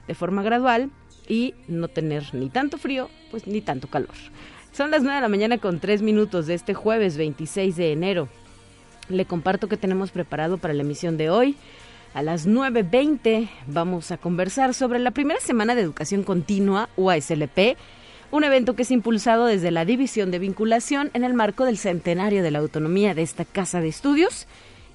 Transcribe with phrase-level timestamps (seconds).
[0.07, 0.89] de forma gradual
[1.27, 4.15] y no tener ni tanto frío pues ni tanto calor.
[4.71, 8.29] Son las 9 de la mañana con 3 minutos de este jueves 26 de enero.
[9.09, 11.55] Le comparto que tenemos preparado para la emisión de hoy.
[12.15, 17.77] A las 9.20 vamos a conversar sobre la primera semana de educación continua, UASLP,
[18.31, 22.43] un evento que es impulsado desde la División de Vinculación en el marco del centenario
[22.43, 24.47] de la autonomía de esta casa de estudios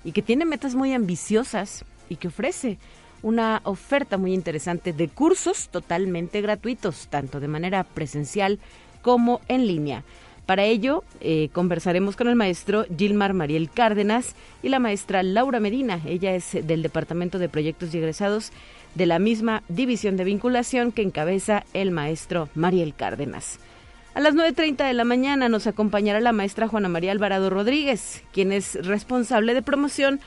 [0.05, 2.79] y que tiene metas muy ambiciosas y que ofrece
[3.23, 8.59] una oferta muy interesante de cursos totalmente gratuitos, tanto de manera presencial
[9.03, 10.05] como en línea.
[10.47, 16.01] Para ello, eh, conversaremos con el maestro Gilmar Mariel Cárdenas y la maestra Laura Medina.
[16.05, 18.53] Ella es del Departamento de Proyectos y Egresados
[18.95, 23.59] de la misma división de vinculación que encabeza el maestro Mariel Cárdenas.
[24.15, 28.53] A las 9.30 de la mañana nos acompañará la maestra Juana María Alvarado Rodríguez, quien
[28.53, 30.21] es responsable de promoción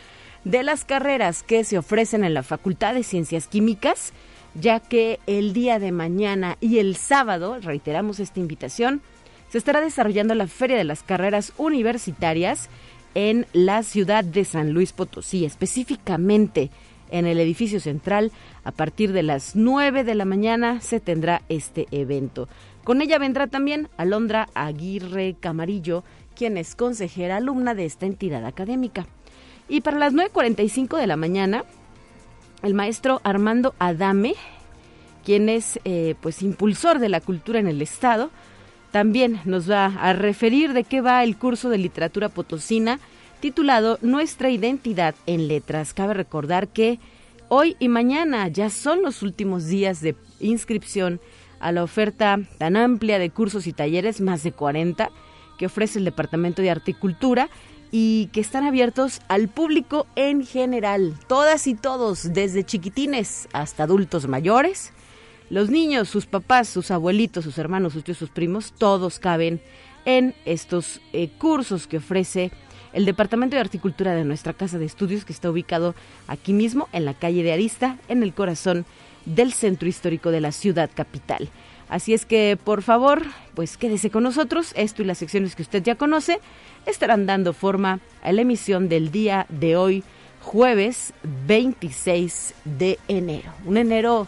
[0.43, 4.11] de las carreras que se ofrecen en la Facultad de Ciencias Químicas,
[4.55, 9.01] ya que el día de mañana y el sábado, reiteramos esta invitación,
[9.49, 12.69] se estará desarrollando la Feria de las Carreras Universitarias
[13.15, 16.69] en la ciudad de San Luis Potosí, específicamente
[17.11, 18.31] en el edificio central.
[18.63, 22.47] A partir de las 9 de la mañana se tendrá este evento.
[22.83, 26.03] Con ella vendrá también Alondra Aguirre Camarillo,
[26.35, 29.05] quien es consejera alumna de esta entidad académica.
[29.69, 31.65] Y para las 9.45 de la mañana,
[32.63, 34.35] el maestro Armando Adame,
[35.25, 38.29] quien es eh, pues impulsor de la cultura en el Estado,
[38.91, 42.99] también nos va a referir de qué va el curso de literatura potosina
[43.39, 45.93] titulado Nuestra identidad en letras.
[45.93, 46.99] Cabe recordar que
[47.49, 51.19] hoy y mañana ya son los últimos días de inscripción
[51.59, 55.09] a la oferta tan amplia de cursos y talleres, más de 40,
[55.57, 57.49] que ofrece el Departamento de Articultura
[57.91, 64.27] y que están abiertos al público en general, todas y todos, desde chiquitines hasta adultos
[64.27, 64.91] mayores.
[65.49, 69.61] Los niños, sus papás, sus abuelitos, sus hermanos, sus tíos, sus primos, todos caben
[70.03, 72.51] en estos eh, cursos que ofrece
[72.93, 75.95] el Departamento de Articultura de nuestra Casa de Estudios, que está ubicado
[76.27, 78.85] aquí mismo, en la calle de Arista, en el corazón
[79.25, 81.49] del centro histórico de la ciudad capital.
[81.89, 83.23] Así es que, por favor,
[83.55, 84.73] pues quédese con nosotros.
[84.75, 86.39] Esto y las secciones que usted ya conoce
[86.85, 90.03] estarán dando forma a la emisión del día de hoy,
[90.41, 91.13] jueves
[91.47, 93.51] 26 de enero.
[93.65, 94.27] Un enero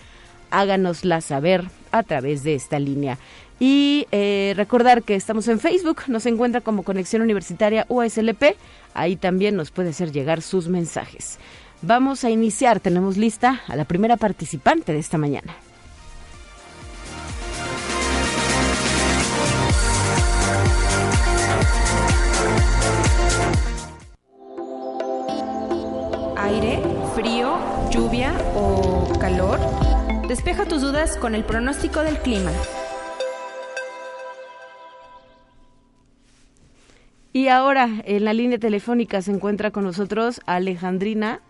[0.54, 3.18] háganosla saber a través de esta línea.
[3.60, 8.56] Y eh, recordar que estamos en Facebook, nos encuentra como Conexión Universitaria USLP,
[8.94, 11.40] ahí también nos puede hacer llegar sus mensajes.
[11.82, 15.56] Vamos a iniciar, tenemos lista a la primera participante de esta mañana.
[26.44, 26.82] aire,
[27.16, 27.58] frío,
[27.90, 29.83] lluvia o calor?
[30.28, 32.52] Despeja tus dudas con el pronóstico del clima.
[37.34, 41.42] Y ahora en la línea telefónica se encuentra con nosotros Alejandrina.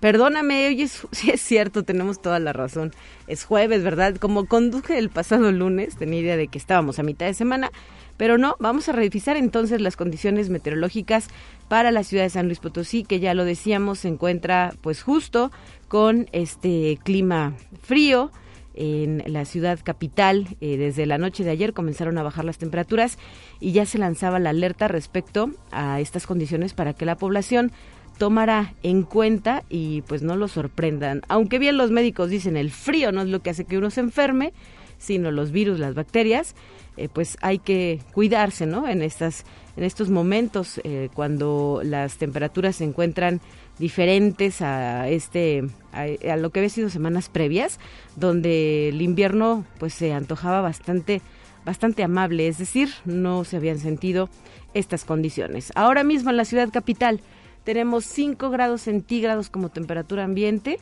[0.00, 2.92] Perdóname, oye, sí es cierto, tenemos toda la razón.
[3.28, 4.16] Es jueves, ¿verdad?
[4.16, 7.70] Como conduje el pasado lunes, tenía idea de que estábamos a mitad de semana,
[8.16, 11.28] pero no, vamos a revisar entonces las condiciones meteorológicas
[11.68, 15.50] para la ciudad de San Luis Potosí, que ya lo decíamos, se encuentra pues justo
[15.88, 18.30] con este clima frío
[18.74, 20.56] en la ciudad capital.
[20.60, 23.18] Eh, desde la noche de ayer comenzaron a bajar las temperaturas
[23.58, 27.72] y ya se lanzaba la alerta respecto a estas condiciones para que la población
[28.18, 31.22] tomara en cuenta y pues no lo sorprendan.
[31.28, 34.00] Aunque bien los médicos dicen el frío no es lo que hace que uno se
[34.00, 34.52] enferme,
[34.98, 36.54] sino los virus, las bacterias,
[36.96, 38.88] eh, pues hay que cuidarse, ¿no?
[38.88, 39.44] En estas
[39.76, 43.42] en estos momentos eh, cuando las temperaturas se encuentran
[43.78, 47.78] diferentes a este a, lo que había sido semanas previas
[48.16, 51.20] donde el invierno pues se antojaba bastante
[51.64, 54.28] bastante amable es decir no se habían sentido
[54.74, 57.20] estas condiciones ahora mismo en la ciudad capital
[57.64, 60.78] tenemos 5 grados centígrados como temperatura ambiente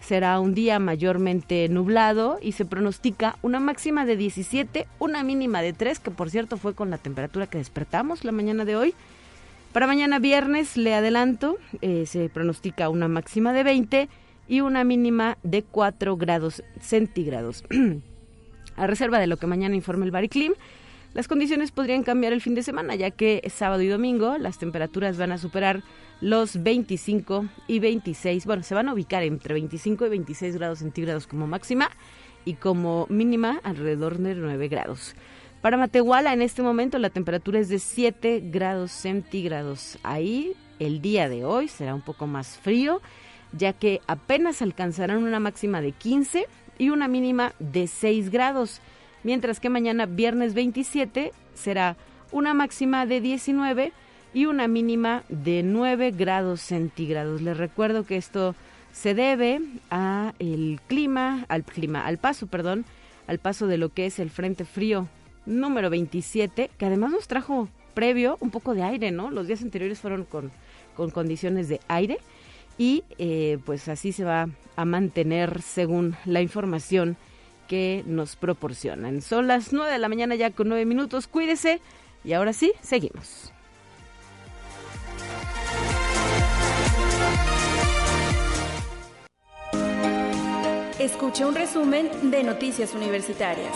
[0.00, 5.72] será un día mayormente nublado y se pronostica una máxima de 17, una mínima de
[5.72, 8.94] 3, que por cierto fue con la temperatura que despertamos la mañana de hoy.
[9.76, 14.08] Para mañana viernes, le adelanto, eh, se pronostica una máxima de 20
[14.48, 17.62] y una mínima de 4 grados centígrados.
[18.76, 20.54] A reserva de lo que mañana informe el Bariclim,
[21.12, 25.18] las condiciones podrían cambiar el fin de semana, ya que sábado y domingo las temperaturas
[25.18, 25.82] van a superar
[26.22, 31.26] los 25 y 26, bueno, se van a ubicar entre 25 y 26 grados centígrados
[31.26, 31.90] como máxima
[32.46, 35.14] y como mínima alrededor de 9 grados.
[35.66, 39.98] Para Matehuala en este momento la temperatura es de 7 grados centígrados.
[40.04, 43.02] Ahí el día de hoy será un poco más frío,
[43.50, 46.46] ya que apenas alcanzarán una máxima de 15
[46.78, 48.80] y una mínima de 6 grados,
[49.24, 51.96] mientras que mañana viernes 27 será
[52.30, 53.92] una máxima de 19
[54.34, 57.42] y una mínima de 9 grados centígrados.
[57.42, 58.54] Les recuerdo que esto
[58.92, 59.60] se debe
[59.90, 60.32] a
[60.86, 62.84] clima, al clima, al paso, perdón,
[63.26, 65.08] al paso de lo que es el Frente Frío
[65.46, 69.30] número 27, que además nos trajo previo un poco de aire, ¿no?
[69.30, 70.50] Los días anteriores fueron con,
[70.96, 72.18] con condiciones de aire
[72.78, 77.16] y eh, pues así se va a mantener según la información
[77.68, 79.22] que nos proporcionan.
[79.22, 81.80] Son las 9 de la mañana ya con 9 minutos, cuídese
[82.24, 83.52] y ahora sí, seguimos.
[90.98, 93.72] Escuche un resumen de Noticias Universitarias.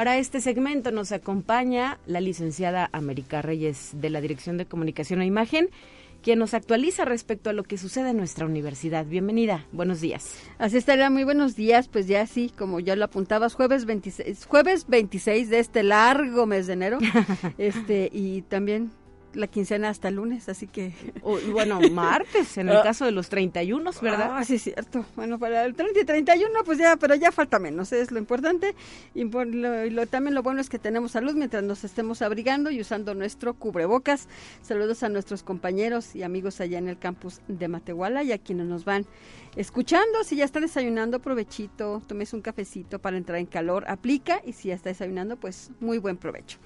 [0.00, 5.26] Para este segmento nos acompaña la licenciada América Reyes de la Dirección de Comunicación e
[5.26, 5.68] Imagen
[6.22, 9.04] quien nos actualiza respecto a lo que sucede en nuestra universidad.
[9.04, 10.38] Bienvenida, buenos días.
[10.58, 11.88] Así estaría, muy buenos días.
[11.88, 16.66] Pues ya sí, como ya lo apuntabas, jueves 26, jueves 26 de este largo mes
[16.66, 16.98] de enero.
[17.58, 18.90] este Y también
[19.34, 20.92] la quincena hasta el lunes, así que...
[21.52, 22.82] bueno, martes, en el ah.
[22.82, 24.30] caso de los 31, ¿verdad?
[24.32, 25.04] Ah, sí, cierto.
[25.16, 28.74] Bueno, para el 30 y 31, pues ya, pero ya falta menos, es lo importante.
[29.14, 33.14] Y, lo, también lo bueno es que tenemos salud mientras nos estemos abrigando y usando
[33.14, 34.28] nuestro cubrebocas.
[34.62, 38.66] Saludos a nuestros compañeros y amigos allá en el campus de Matehuala y a quienes
[38.66, 39.06] nos van
[39.56, 40.24] escuchando.
[40.24, 44.68] Si ya está desayunando, provechito, tomes un cafecito para entrar en calor, aplica y si
[44.68, 46.58] ya está desayunando, pues muy buen provecho.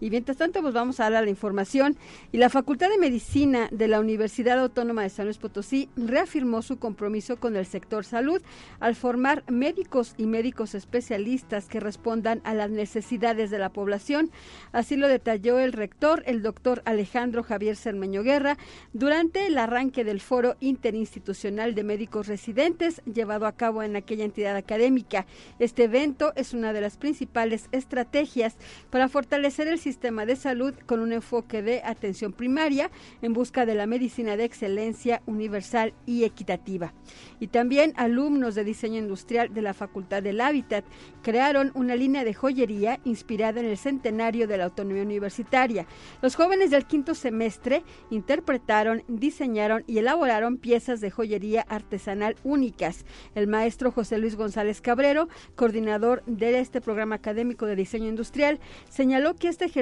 [0.00, 1.96] Y mientras tanto, pues vamos a dar la información.
[2.32, 6.78] Y la Facultad de Medicina de la Universidad Autónoma de San Luis Potosí reafirmó su
[6.78, 8.40] compromiso con el sector salud
[8.80, 14.30] al formar médicos y médicos especialistas que respondan a las necesidades de la población.
[14.72, 18.56] Así lo detalló el rector, el doctor Alejandro Javier Cermeño Guerra,
[18.92, 24.56] durante el arranque del Foro Interinstitucional de Médicos Residentes llevado a cabo en aquella entidad
[24.56, 25.26] académica.
[25.58, 28.56] Este evento es una de las principales estrategias
[28.88, 32.92] para fortalecer el sistema sistema de salud con un enfoque de atención primaria
[33.22, 36.94] en busca de la medicina de excelencia universal y equitativa.
[37.40, 40.84] Y también alumnos de diseño industrial de la Facultad del Hábitat
[41.22, 45.86] crearon una línea de joyería inspirada en el centenario de la autonomía universitaria.
[46.22, 53.04] Los jóvenes del quinto semestre interpretaron, diseñaron y elaboraron piezas de joyería artesanal únicas.
[53.34, 59.34] El maestro José Luis González Cabrero, coordinador de este programa académico de diseño industrial, señaló
[59.34, 59.79] que este ejercicio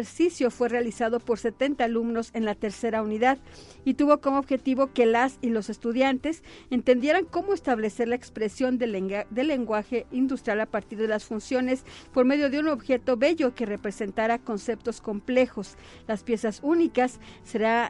[0.50, 3.38] fue realizado por 70 alumnos en la tercera unidad
[3.84, 8.92] y tuvo como objetivo que las y los estudiantes entendieran cómo establecer la expresión del,
[9.30, 14.38] lenguaje industrial a partir de las funciones por medio de un objeto bello que representara
[14.38, 15.76] conceptos complejos.
[16.06, 17.20] Las piezas únicas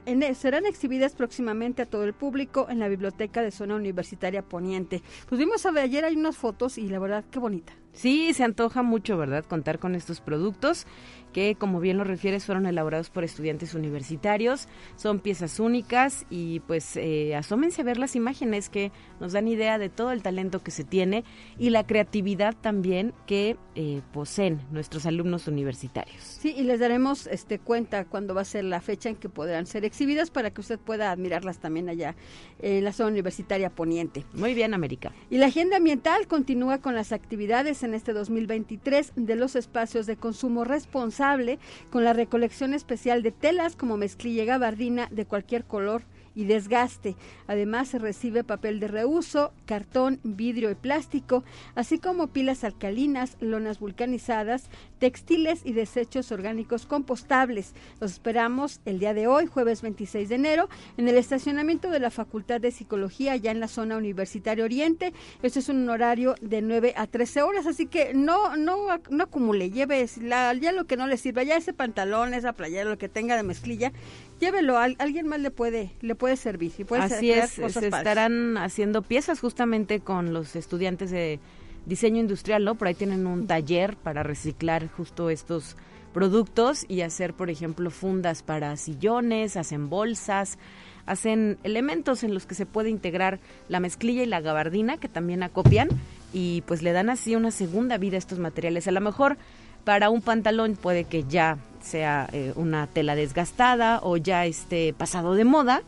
[0.06, 5.02] en, serán exhibidas próximamente a todo el público en la biblioteca de Zona Universitaria Poniente.
[5.28, 7.74] Pues vimos ayer hay unas fotos y la verdad qué bonita.
[7.98, 9.44] Sí, se antoja mucho, ¿verdad?
[9.44, 10.86] Contar con estos productos
[11.32, 14.68] que, como bien lo refieres, fueron elaborados por estudiantes universitarios.
[14.94, 19.78] Son piezas únicas y pues eh, asómense a ver las imágenes que nos dan idea
[19.78, 21.24] de todo el talento que se tiene
[21.58, 26.22] y la creatividad también que eh, poseen nuestros alumnos universitarios.
[26.22, 29.66] Sí, y les daremos este cuenta cuando va a ser la fecha en que podrán
[29.66, 32.14] ser exhibidas para que usted pueda admirarlas también allá
[32.60, 34.24] en la zona universitaria poniente.
[34.34, 35.12] Muy bien, América.
[35.30, 40.16] Y la agenda ambiental continúa con las actividades en este 2023 de los espacios de
[40.16, 41.58] consumo responsable
[41.90, 46.02] con la recolección especial de telas como mezclilla y gabardina de cualquier color
[46.38, 47.16] y desgaste.
[47.48, 51.42] Además, se recibe papel de reuso, cartón, vidrio y plástico,
[51.74, 57.74] así como pilas alcalinas, lonas vulcanizadas, textiles y desechos orgánicos compostables.
[58.00, 62.12] Los esperamos el día de hoy, jueves 26 de enero, en el estacionamiento de la
[62.12, 65.12] Facultad de Psicología, ya en la zona Universitaria Oriente.
[65.42, 68.76] Este es un horario de 9 a 13 horas, así que no, no,
[69.10, 72.96] no acumule, lleve ya lo que no le sirva, ya ese pantalón, esa playera, lo
[72.96, 73.92] que tenga de mezclilla,
[74.38, 76.72] llévelo, alguien más le puede, le puede servir.
[76.78, 81.40] Y puede Así es, se estarán haciendo piezas justamente con los estudiantes de
[81.86, 82.74] diseño industrial, ¿no?
[82.74, 85.76] Por ahí tienen un taller para reciclar justo estos
[86.12, 90.58] productos y hacer, por ejemplo, fundas para sillones, hacen bolsas,
[91.06, 95.42] hacen elementos en los que se puede integrar la mezclilla y la gabardina, que también
[95.42, 95.88] acopian,
[96.32, 98.86] y pues le dan así una segunda vida a estos materiales.
[98.88, 99.38] A lo mejor
[99.84, 105.34] para un pantalón puede que ya sea eh, una tela desgastada o ya esté pasado
[105.34, 105.82] de moda,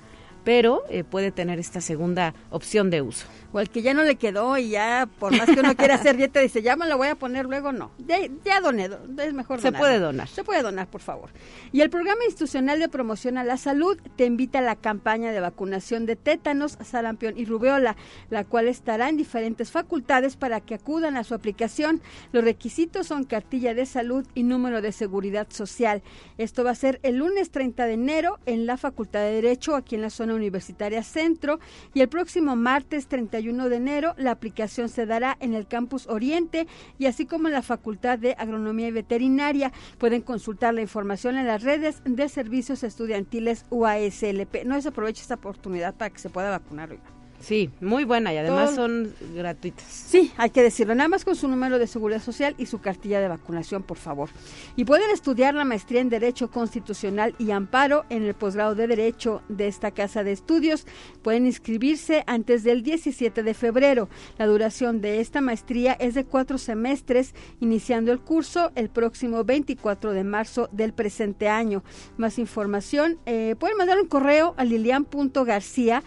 [0.45, 3.27] pero eh, puede tener esta segunda opción de uso.
[3.53, 6.17] O al que ya no le quedó y ya por más que uno quiera hacer
[6.17, 7.91] dieta dice ya me lo voy a poner luego no.
[7.99, 10.29] Ya, ya doné es mejor se puede donar.
[10.29, 11.31] Se puede donar por favor.
[11.73, 15.41] Y el programa institucional de promoción a la salud te invita a la campaña de
[15.41, 17.97] vacunación de tétanos sarampión y rubeola
[18.31, 22.01] la cual estará en diferentes facultades para que acudan a su aplicación.
[22.33, 26.03] Los requisitos son cartilla de salud y número de seguridad social.
[26.39, 29.97] Esto va a ser el lunes 30 de enero en la facultad de derecho aquí
[29.97, 31.61] en la zona universitaria centro
[31.95, 34.15] y el próximo martes 31 de enero.
[34.17, 36.67] La aplicación se dará en el campus Oriente
[36.99, 39.73] y así como en la Facultad de Agronomía y Veterinaria.
[39.99, 44.65] Pueden consultar la información en las redes de servicios estudiantiles UASLP.
[44.65, 47.20] No desaproveche esta oportunidad para que se pueda vacunar.
[47.41, 49.87] Sí, muy buena y además son gratuitas.
[49.87, 53.21] Sí, hay que decirlo, nada más con su número de seguridad social y su cartilla
[53.21, 54.29] de vacunación, por favor.
[54.77, 59.43] Y pueden estudiar la maestría en Derecho Constitucional y Amparo en el posgrado de Derecho
[59.49, 60.87] de esta casa de estudios.
[61.23, 64.09] Pueden inscribirse antes del 17 de febrero.
[64.37, 70.13] La duración de esta maestría es de cuatro semestres, iniciando el curso el próximo 24
[70.13, 71.83] de marzo del presente año.
[72.19, 76.03] Más información, eh, pueden mandar un correo a lilian.garcía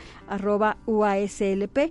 [1.27, 1.89] arroba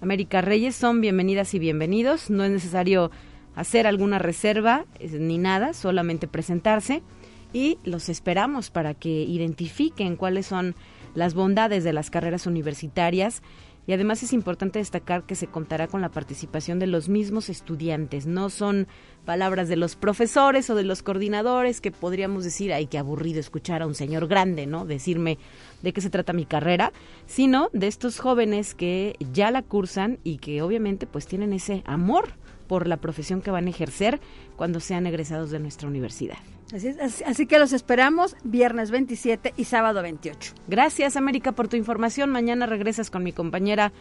[0.00, 0.76] América Reyes.
[0.76, 2.30] Son bienvenidas y bienvenidos.
[2.30, 3.10] No es necesario
[3.56, 7.02] hacer alguna reserva ni nada, solamente presentarse
[7.52, 10.74] y los esperamos para que identifiquen cuáles son
[11.14, 13.42] las bondades de las carreras universitarias
[13.86, 18.26] y además es importante destacar que se contará con la participación de los mismos estudiantes,
[18.26, 18.86] no son
[19.24, 23.82] palabras de los profesores o de los coordinadores que podríamos decir, ay, qué aburrido escuchar
[23.82, 24.84] a un señor grande, ¿no?
[24.84, 25.38] Decirme
[25.82, 26.92] de qué se trata mi carrera,
[27.26, 32.28] sino de estos jóvenes que ya la cursan y que obviamente pues tienen ese amor
[32.68, 34.20] por la profesión que van a ejercer
[34.54, 36.38] cuando sean egresados de nuestra universidad.
[36.72, 40.54] Así, que los esperamos viernes 27 y sábado 28.
[40.68, 42.30] Gracias América por tu información.
[42.30, 43.92] Mañana regresas con mi compañera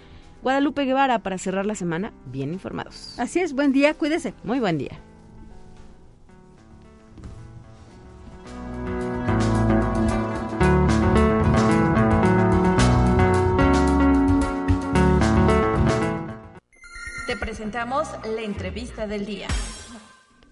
[0.43, 3.17] Guadalupe Guevara para cerrar la semana bien informados.
[3.17, 4.33] Así es, buen día, cuídese.
[4.43, 4.99] Muy buen día.
[17.25, 19.47] Te presentamos la entrevista del día.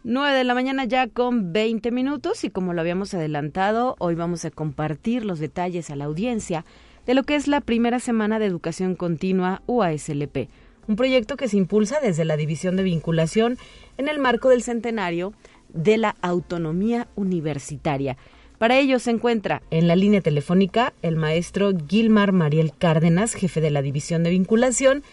[0.09, 4.45] 9 de la mañana ya con 20 minutos y como lo habíamos adelantado, hoy vamos
[4.45, 6.63] a compartir los detalles a la audiencia
[7.05, 10.47] de lo que es la primera semana de educación continua UASLP,
[10.87, 13.57] un proyecto que se impulsa desde la División de Vinculación
[13.97, 15.33] en el marco del centenario
[15.73, 18.15] de la autonomía universitaria.
[18.59, 23.71] Para ello se encuentra en la línea telefónica el maestro Gilmar Mariel Cárdenas, jefe de
[23.71, 25.03] la División de Vinculación,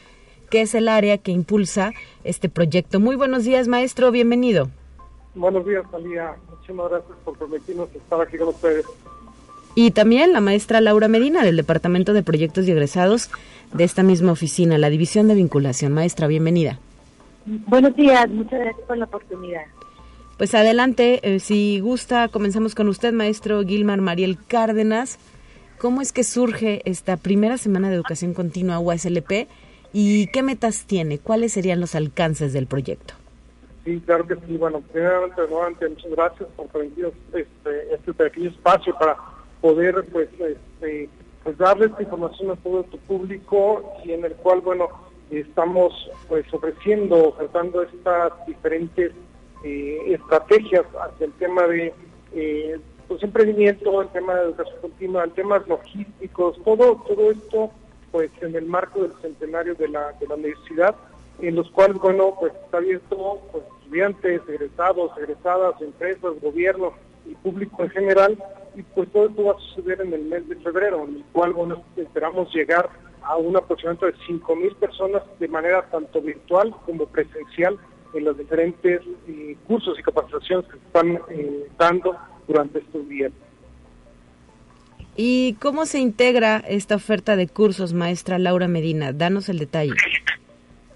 [0.50, 3.00] que es el área que impulsa este proyecto.
[3.00, 4.70] Muy buenos días, maestro, bienvenido.
[5.34, 6.36] Buenos días, Talía.
[6.50, 8.86] Muchísimas gracias por permitirnos estar aquí con ustedes.
[9.74, 13.30] Y también la maestra Laura Medina, del Departamento de Proyectos y Egresados
[13.72, 15.92] de esta misma oficina, la División de Vinculación.
[15.92, 16.78] Maestra, bienvenida.
[17.46, 19.62] Buenos días, muchas gracias por la oportunidad.
[20.38, 25.18] Pues adelante, eh, si gusta, comenzamos con usted, maestro Gilmar Mariel Cárdenas.
[25.78, 29.48] ¿Cómo es que surge esta primera semana de educación continua UASLP
[29.92, 31.18] y qué metas tiene?
[31.18, 33.14] ¿Cuáles serían los alcances del proyecto?
[33.84, 34.56] Sí, claro que sí.
[34.56, 39.16] Bueno, primeramente, nuevamente, muchas gracias por permitirnos este, este pequeño espacio para
[39.60, 41.08] poder, pues, este,
[41.42, 44.88] pues darle esta información a todo tu público y en el cual, bueno,
[45.30, 45.92] estamos,
[46.28, 49.12] pues, ofreciendo, ofertando estas diferentes
[49.64, 51.92] eh, estrategias hacia el tema de
[52.32, 57.70] eh, pues emprendimiento, el tema de educación continua, el tema logísticos, todo, todo esto
[58.10, 60.94] pues en el marco del centenario de la, de la universidad,
[61.40, 63.64] en los cuales, bueno, pues está abierto pues,
[63.94, 66.92] estudiantes, egresados, egresadas, empresas, gobierno
[67.26, 68.42] y público en general,
[68.74, 71.52] y pues todo esto va a suceder en el mes de febrero, en el cual,
[71.52, 72.90] bueno, esperamos llegar
[73.22, 77.78] a un aproximamiento de 5.000 personas de manera tanto virtual como presencial
[78.12, 82.16] en los diferentes eh, cursos y capacitaciones que se están eh, dando
[82.48, 83.32] durante estos días.
[85.16, 89.12] ¿Y cómo se integra esta oferta de cursos, maestra Laura Medina?
[89.12, 89.94] Danos el detalle.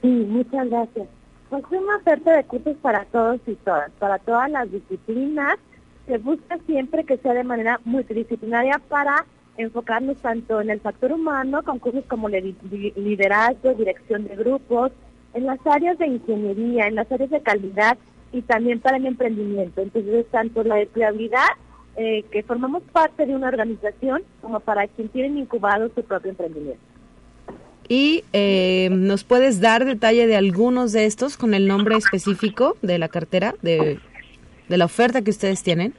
[0.02, 1.08] Sí, muchas gracias.
[1.50, 5.58] Pues es una oferta de cursos para todos y todas, para todas las disciplinas.
[6.06, 9.24] Se busca siempre que sea de manera multidisciplinaria para
[9.56, 14.92] enfocarnos tanto en el factor humano, con cursos como liderazgo, dirección de grupos,
[15.34, 17.98] en las áreas de ingeniería, en las áreas de calidad
[18.32, 19.80] y también para el emprendimiento.
[19.80, 21.48] Entonces, tanto la empleabilidad,
[21.96, 26.80] eh, que formamos parte de una organización, como para quien tienen incubado su propio emprendimiento.
[27.88, 32.98] ¿Y eh, nos puedes dar detalle de algunos de estos con el nombre específico de
[32.98, 33.98] la cartera, de,
[34.68, 35.94] de la oferta que ustedes tienen?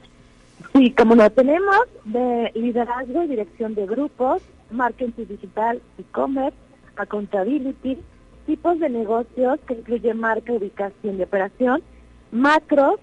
[0.72, 6.56] Sí, como lo tenemos, de liderazgo y dirección de grupos, marketing digital, e-commerce,
[6.96, 7.98] accountability,
[8.46, 11.82] tipos de negocios que incluyen marca, ubicación y operación,
[12.30, 13.00] macros,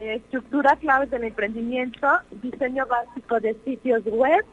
[0.00, 2.08] eh, estructura claves del emprendimiento,
[2.42, 4.44] diseño básico de sitios web.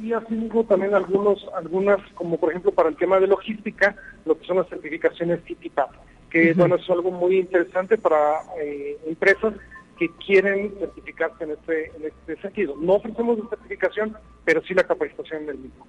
[0.00, 4.46] Y asimismo también algunos, algunas, como por ejemplo para el tema de logística, lo que
[4.46, 5.90] son las certificaciones CITIPAP,
[6.30, 9.54] que bueno, es algo muy interesante para eh, empresas
[9.98, 12.74] que quieren certificarse en este, en este sentido.
[12.80, 15.86] No ofrecemos la certificación, pero sí la capacitación del mismo.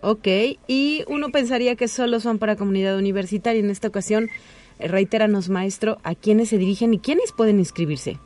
[0.00, 0.26] Ok,
[0.66, 3.60] y uno pensaría que solo son para comunidad universitaria.
[3.60, 4.30] En esta ocasión,
[4.78, 8.18] eh, reiteranos, maestro, a quiénes se dirigen y quiénes pueden inscribirse.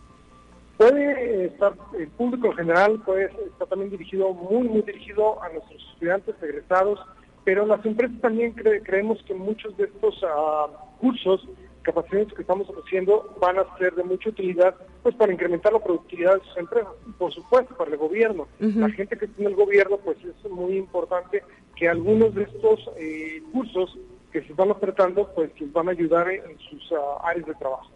[0.77, 5.83] Puede estar, el público en general puede estar también dirigido, muy, muy dirigido a nuestros
[5.93, 7.01] estudiantes egresados,
[7.45, 11.49] pero las empresas también creemos que muchos de estos uh, cursos
[11.87, 16.35] capacidades que estamos ofreciendo van a ser de mucha utilidad pues para incrementar la productividad
[16.35, 18.49] de sus empresas y por supuesto para el gobierno.
[18.59, 21.45] La gente que tiene el gobierno pues es muy importante
[21.77, 23.97] que algunos de estos eh, cursos
[24.33, 27.89] que se están ofertando pues les van a ayudar en sus ah, áreas de trabajo.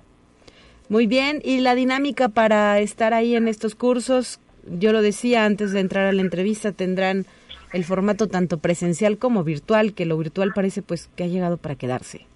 [0.91, 5.73] Muy bien, y la dinámica para estar ahí en estos cursos, yo lo decía antes
[5.73, 7.27] de entrar a la entrevista, tendrán
[7.73, 11.77] el formato tanto presencial como virtual, que lo virtual parece pues que ha llegado para
[11.77, 12.27] quedarse.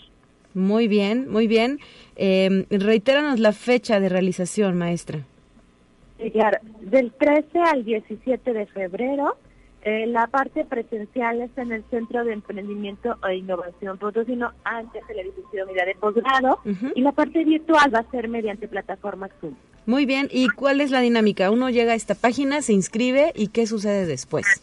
[0.52, 1.78] Muy bien, muy bien.
[2.16, 5.20] Eh, reitéranos la fecha de realización, maestra.
[6.18, 6.58] Sí, claro.
[6.80, 9.36] Del 13 al 17 de febrero,
[9.82, 15.14] eh, la parte presencial es en el Centro de Emprendimiento e Innovación Potosino, antes de
[15.14, 16.58] la edificio de de posgrado,
[16.94, 19.54] y la parte virtual va a ser mediante plataforma Zoom.
[19.86, 21.50] Muy bien, ¿y cuál es la dinámica?
[21.50, 24.62] Uno llega a esta página, se inscribe y ¿qué sucede después?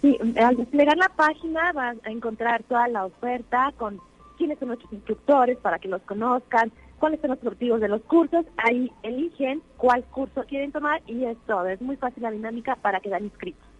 [0.00, 4.00] Sí, al desplegar la página va a encontrar toda la oferta con
[4.38, 8.46] quiénes son nuestros instructores para que los conozcan, cuáles son los objetivos de los cursos,
[8.56, 13.00] ahí eligen cuál curso quieren tomar y es todo, es muy fácil la dinámica para
[13.00, 13.71] quedar inscritos.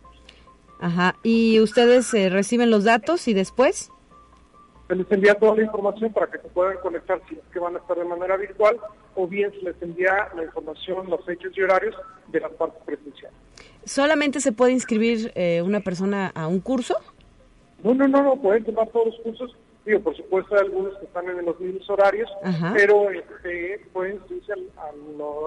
[0.82, 3.92] Ajá, ¿y ustedes eh, reciben los datos y después?
[4.88, 7.76] Se les envía toda la información para que se puedan conectar si es que van
[7.76, 8.78] a estar de manera virtual
[9.14, 11.94] o bien se les envía la información, los hechos y horarios
[12.32, 13.30] de la parte presencial.
[13.84, 16.96] ¿Solamente se puede inscribir eh, una persona a un curso?
[17.84, 19.56] No, no, no, no, pueden tomar todos los cursos.
[19.86, 22.28] Digo, por supuesto, hay algunos que están en los mismos horarios,
[22.74, 24.90] pero este, pueden inscribirse a,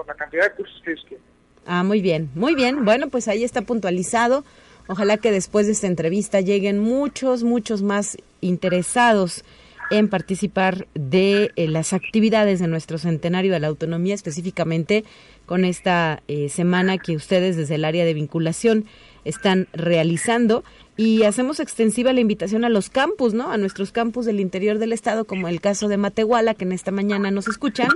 [0.06, 1.26] la cantidad de cursos que ellos quieran.
[1.66, 2.86] Ah, muy bien, muy bien.
[2.86, 4.44] Bueno, pues ahí está puntualizado.
[4.88, 9.44] Ojalá que después de esta entrevista lleguen muchos, muchos más interesados
[9.90, 15.04] en participar de eh, las actividades de nuestro centenario de la autonomía, específicamente
[15.44, 18.84] con esta eh, semana que ustedes desde el área de vinculación
[19.24, 20.64] están realizando
[20.96, 23.50] y hacemos extensiva la invitación a los campus, ¿no?
[23.50, 26.90] A nuestros campus del interior del estado, como el caso de Matehuala, que en esta
[26.90, 27.90] mañana nos escuchan,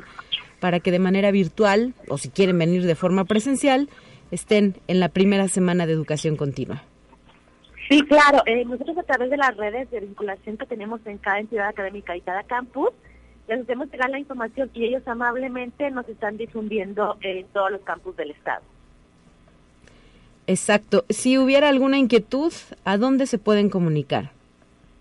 [0.61, 3.89] para que de manera virtual, o si quieren venir de forma presencial,
[4.31, 6.83] estén en la primera semana de educación continua.
[7.89, 8.43] Sí, claro.
[8.47, 12.17] Eh, nosotros a través de las redes de vinculación que tenemos en cada entidad académica
[12.17, 12.91] y cada campus,
[13.49, 18.17] les hacemos llegar la información y ellos amablemente nos están difundiendo en todos los campus
[18.17, 18.63] del estado.
[20.47, 21.05] Exacto.
[21.09, 22.53] Si hubiera alguna inquietud,
[22.85, 24.31] ¿a dónde se pueden comunicar?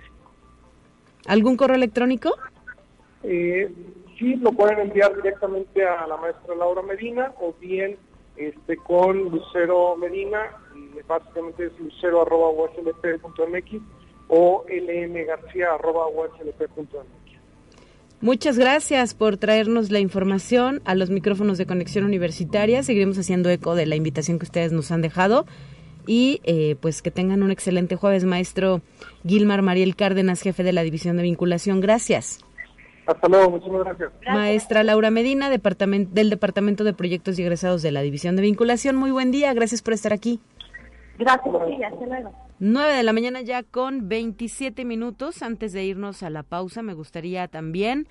[1.26, 2.34] ¿Algún correo electrónico?
[3.22, 3.72] Eh,
[4.18, 7.96] sí, lo pueden enviar directamente a la maestra Laura Medina o bien
[8.36, 10.50] este con Lucero Medina,
[11.08, 13.80] básicamente es lucero.uslp.mx
[14.28, 17.16] o lmgarcia.org.mx.
[18.20, 22.82] Muchas gracias por traernos la información a los micrófonos de Conexión Universitaria.
[22.82, 25.44] Seguiremos haciendo eco de la invitación que ustedes nos han dejado.
[26.06, 28.80] Y eh, pues que tengan un excelente jueves, maestro
[29.26, 31.80] Gilmar Mariel Cárdenas, jefe de la División de Vinculación.
[31.80, 32.40] Gracias.
[33.06, 34.12] Hasta luego, muchas gracias.
[34.26, 38.96] Maestra Laura Medina, departamento, del Departamento de Proyectos y Egresados de la División de Vinculación.
[38.96, 40.40] Muy buen día, gracias por estar aquí.
[41.18, 42.32] Gracias, sí, hasta luego.
[42.58, 45.42] 9 de la mañana ya con 27 minutos.
[45.42, 48.08] Antes de irnos a la pausa, me gustaría también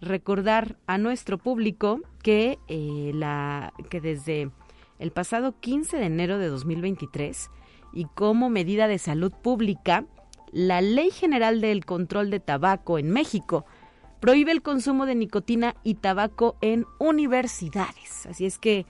[0.00, 4.50] recordar a nuestro público que, eh, la, que desde
[4.98, 7.50] el pasado 15 de enero de 2023
[7.92, 10.06] y como medida de salud pública,
[10.52, 13.66] la Ley General del Control de Tabaco en México
[14.20, 18.26] prohíbe el consumo de nicotina y tabaco en universidades.
[18.26, 18.86] Así es que,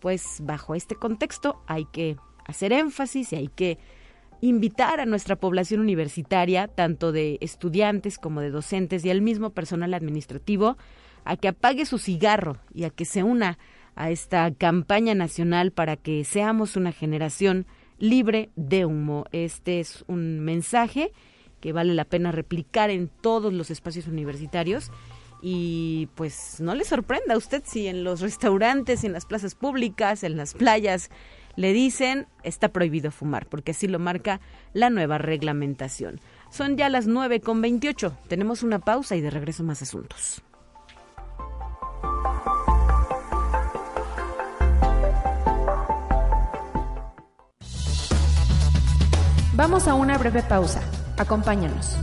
[0.00, 3.78] pues bajo este contexto hay que hacer énfasis y hay que
[4.40, 9.92] invitar a nuestra población universitaria, tanto de estudiantes como de docentes y al mismo personal
[9.94, 10.78] administrativo,
[11.24, 13.58] a que apague su cigarro y a que se una
[14.00, 17.66] a esta campaña nacional para que seamos una generación
[17.98, 19.26] libre de humo.
[19.30, 21.12] Este es un mensaje
[21.60, 24.90] que vale la pena replicar en todos los espacios universitarios
[25.42, 30.24] y pues no le sorprenda a usted si en los restaurantes, en las plazas públicas,
[30.24, 31.10] en las playas,
[31.56, 34.40] le dicen está prohibido fumar, porque así lo marca
[34.72, 36.20] la nueva reglamentación.
[36.50, 38.16] Son ya las 9 con 28.
[38.28, 40.42] Tenemos una pausa y de regreso más asuntos.
[49.60, 50.80] Vamos a una breve pausa.
[51.18, 51.94] Acompáñanos.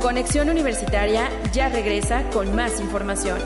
[0.00, 3.38] Conexión Universitaria ya regresa con más información.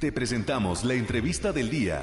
[0.00, 2.00] Te presentamos la entrevista del día.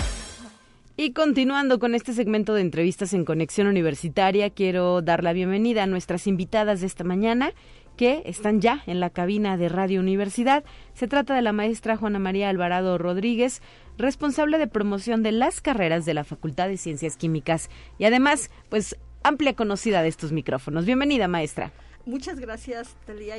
[0.97, 5.87] Y continuando con este segmento de entrevistas en Conexión Universitaria, quiero dar la bienvenida a
[5.87, 7.53] nuestras invitadas de esta mañana
[7.95, 10.63] que están ya en la cabina de Radio Universidad.
[10.93, 13.61] Se trata de la maestra Juana María Alvarado Rodríguez,
[13.97, 18.97] responsable de promoción de las carreras de la Facultad de Ciencias Químicas y además, pues,
[19.23, 20.85] amplia conocida de estos micrófonos.
[20.85, 21.71] Bienvenida, maestra.
[22.05, 23.37] Muchas gracias, Talia,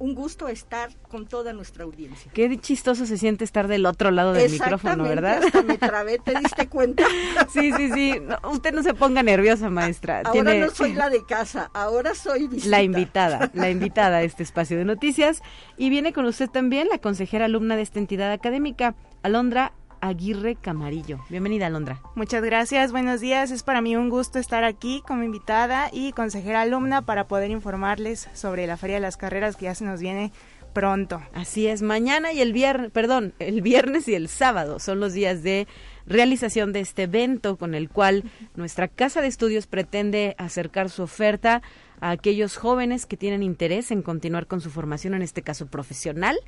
[0.00, 2.30] un gusto estar con toda nuestra audiencia.
[2.32, 5.42] Qué chistoso se siente estar del otro lado del micrófono, ¿verdad?
[5.44, 7.04] Hasta me trabé, ¿te diste cuenta?
[7.52, 8.20] sí, sí, sí.
[8.50, 10.22] usted no se ponga nerviosa, maestra.
[10.24, 12.70] Ahora no soy la de casa, ahora soy visita.
[12.70, 15.42] La invitada, la invitada a este espacio de noticias.
[15.76, 21.18] Y viene con usted también la consejera alumna de esta entidad académica, Alondra Aguirre Camarillo.
[21.28, 22.00] Bienvenida, Alondra.
[22.14, 23.50] Muchas gracias, buenos días.
[23.50, 28.28] Es para mí un gusto estar aquí como invitada y consejera alumna para poder informarles
[28.34, 30.32] sobre la Feria de las Carreras que ya se nos viene
[30.72, 31.20] pronto.
[31.32, 35.42] Así es, mañana y el viernes, perdón, el viernes y el sábado son los días
[35.42, 35.66] de
[36.06, 41.62] realización de este evento con el cual nuestra casa de estudios pretende acercar su oferta
[42.00, 46.38] a aquellos jóvenes que tienen interés en continuar con su formación, en este caso profesional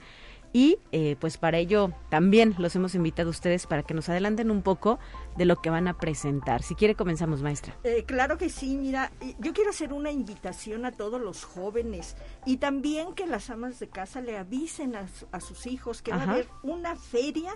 [0.52, 4.50] y eh, pues para ello también los hemos invitado a ustedes para que nos adelanten
[4.50, 4.98] un poco
[5.36, 6.62] de lo que van a presentar.
[6.62, 7.76] Si quiere comenzamos, maestra.
[7.84, 12.56] Eh, claro que sí, mira, yo quiero hacer una invitación a todos los jóvenes y
[12.56, 16.48] también que las amas de casa le avisen a, sus hijos que va a haber
[16.62, 17.52] una feria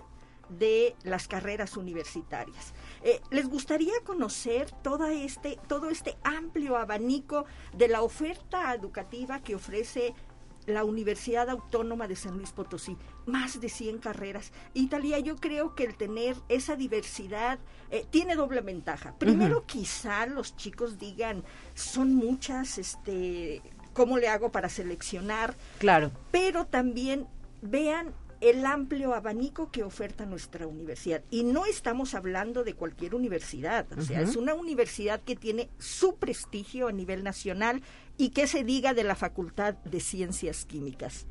[0.48, 2.74] de las carreras universitarias.
[3.02, 9.54] Eh, ¿Les gustaría conocer todo este, todo este amplio abanico de la oferta educativa que
[9.54, 10.14] ofrece
[10.66, 12.96] la Universidad Autónoma de San Luis Potosí,
[13.26, 14.52] más de 100 carreras.
[14.72, 17.58] Italia, yo creo que el tener esa diversidad
[17.90, 19.14] eh, tiene doble ventaja.
[19.18, 25.54] Primero, quizá los chicos digan, son muchas, este, ¿cómo le hago para seleccionar?
[25.78, 26.10] Claro.
[26.30, 27.26] Pero también
[27.62, 31.22] vean el amplio abanico que oferta nuestra universidad.
[31.30, 36.16] Y no estamos hablando de cualquier universidad, o sea, es una universidad que tiene su
[36.16, 37.82] prestigio a nivel nacional
[38.16, 41.26] y que se diga de la Facultad de Ciencias Químicas.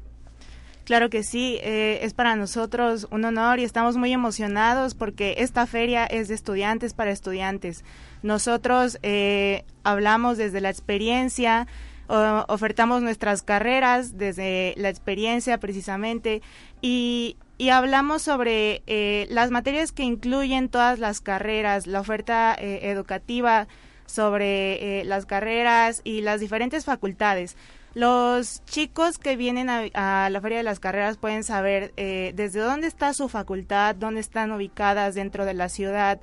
[0.83, 5.65] Claro que sí, eh, es para nosotros un honor y estamos muy emocionados porque esta
[5.65, 7.85] feria es de estudiantes para estudiantes.
[8.21, 11.67] Nosotros eh, hablamos desde la experiencia,
[12.07, 16.41] ofertamos nuestras carreras desde la experiencia precisamente
[16.81, 17.37] y,
[17.71, 23.69] hablamos sobre eh, las materias que incluyen todas las carreras, la oferta eh, educativa
[24.05, 27.55] sobre eh, las carreras y las diferentes facultades.
[27.93, 33.13] Los chicos que vienen a, la Feria de las Carreras pueden saber desde dónde está
[33.13, 36.19] su facultad, dónde están ubicadas dentro de la ciudad,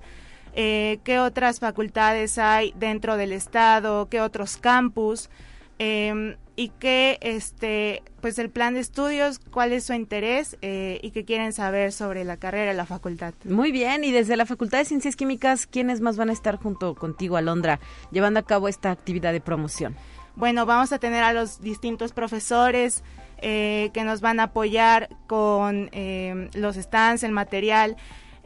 [0.53, 5.31] qué otras facultades hay dentro del estado, qué otros campus.
[5.79, 11.11] Em, y que este pues el plan de estudios, cuál es su interés eh, y
[11.11, 13.33] qué quieren saber sobre la carrera de la facultad.
[13.45, 16.95] Muy bien, y desde la Facultad de Ciencias Químicas, ¿quiénes más van a estar junto
[16.97, 19.97] contigo, Alondra, llevando a cabo esta actividad de promoción?
[20.37, 23.05] Bueno, vamos a tener a los distintos profesores
[23.39, 27.97] eh, que nos van a apoyar con eh, los stands, el material.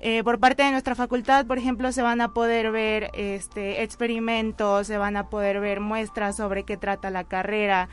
[0.06, 4.86] Eh, por parte de nuestra facultad, por ejemplo, se van a poder ver este, experimentos,
[4.86, 7.88] se van a poder ver muestras sobre qué trata la carrera.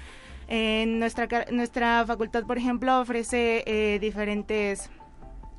[0.50, 4.90] nuestra, nuestra facultad, por ejemplo, ofrece eh, diferentes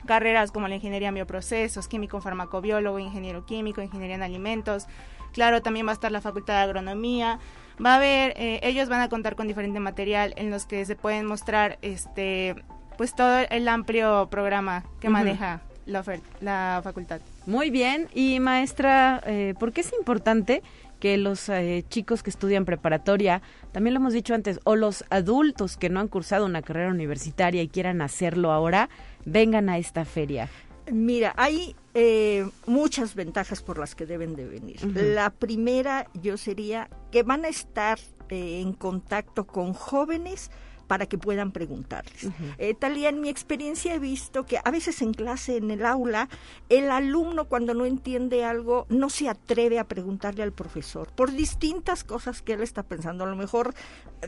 [0.04, 4.88] carreras como la ingeniería en bioprocesos, químico farmacobiólogo, ingeniero químico, ingeniería en alimentos.
[5.32, 7.38] Claro, también va a estar la facultad de agronomía.
[7.82, 10.96] Va a haber, eh, ellos van a contar con diferente material en los que se
[10.96, 12.62] pueden mostrar, este,
[12.98, 16.04] pues todo el amplio programa que maneja la,
[16.40, 17.20] la facultad.
[17.46, 18.08] Muy bien.
[18.14, 20.62] Y maestra, eh, ¿por qué es importante
[21.00, 23.42] que los eh, chicos que estudian preparatoria,
[23.72, 27.60] también lo hemos dicho antes, o los adultos que no han cursado una carrera universitaria
[27.60, 28.88] y quieran hacerlo ahora,
[29.24, 30.48] vengan a esta feria?
[30.90, 34.84] Mira, hay eh, muchas ventajas por las que deben de venir.
[34.94, 40.50] La primera yo sería que van a estar en contacto con jóvenes
[40.92, 42.28] para que puedan preguntarles.
[42.58, 46.28] Eh, Talía, en mi experiencia he visto que a veces en clase, en el aula,
[46.68, 52.04] el alumno cuando no entiende algo no se atreve a preguntarle al profesor por distintas
[52.04, 53.24] cosas que él está pensando.
[53.24, 53.72] A lo mejor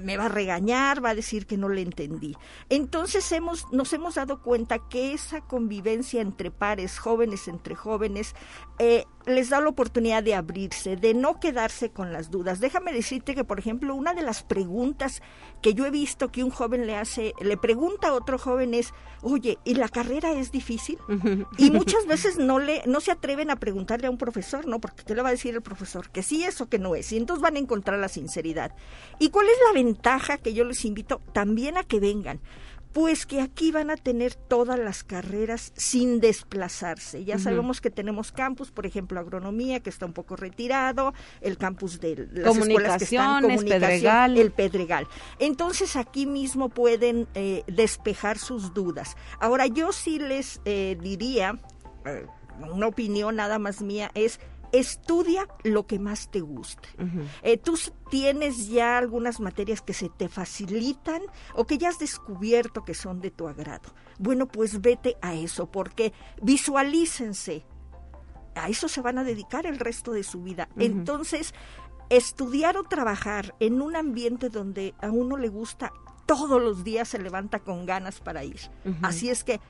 [0.00, 2.34] me va a regañar, va a decir que no le entendí.
[2.70, 8.34] Entonces hemos, nos hemos dado cuenta que esa convivencia entre pares, jóvenes entre jóvenes,
[8.78, 12.60] eh, les da la oportunidad de abrirse, de no quedarse con las dudas.
[12.60, 15.22] Déjame decirte que, por ejemplo, una de las preguntas
[15.62, 18.92] que yo he visto que un joven le hace, le pregunta a otro joven es,
[19.22, 20.98] oye, ¿y la carrera es difícil?
[21.56, 24.80] Y muchas veces no le, no se atreven a preguntarle a un profesor, ¿no?
[24.80, 26.10] Porque ¿qué le va a decir el profesor?
[26.10, 27.12] Que sí es o que no es.
[27.12, 28.74] Y entonces van a encontrar la sinceridad.
[29.18, 32.40] ¿Y cuál es la ventaja que yo les invito también a que vengan?
[32.94, 37.24] Pues que aquí van a tener todas las carreras sin desplazarse.
[37.24, 42.00] Ya sabemos que tenemos campus, por ejemplo, agronomía, que está un poco retirado, el campus
[42.00, 44.38] de las escuelas que están comunicación, Pedregal.
[44.38, 45.08] el Pedregal.
[45.40, 49.16] Entonces aquí mismo pueden eh, despejar sus dudas.
[49.40, 51.58] Ahora yo sí les eh, diría,
[52.06, 52.26] eh,
[52.72, 54.38] una opinión nada más mía, es
[54.72, 56.88] estudia lo que más te guste.
[57.42, 57.78] Eh, tú
[58.10, 61.22] tienes ya algunas materias que se te facilitan
[61.54, 63.94] o que ya has descubierto que son de tu agrado.
[64.18, 67.64] Bueno, pues vete a eso, porque visualícense.
[68.54, 70.68] A eso se van a dedicar el resto de su vida.
[70.76, 71.54] Entonces,
[72.08, 75.92] estudiar o trabajar en un ambiente donde a uno le gusta
[76.26, 78.60] todos los días se levanta con ganas para ir.
[79.02, 79.60] Así es que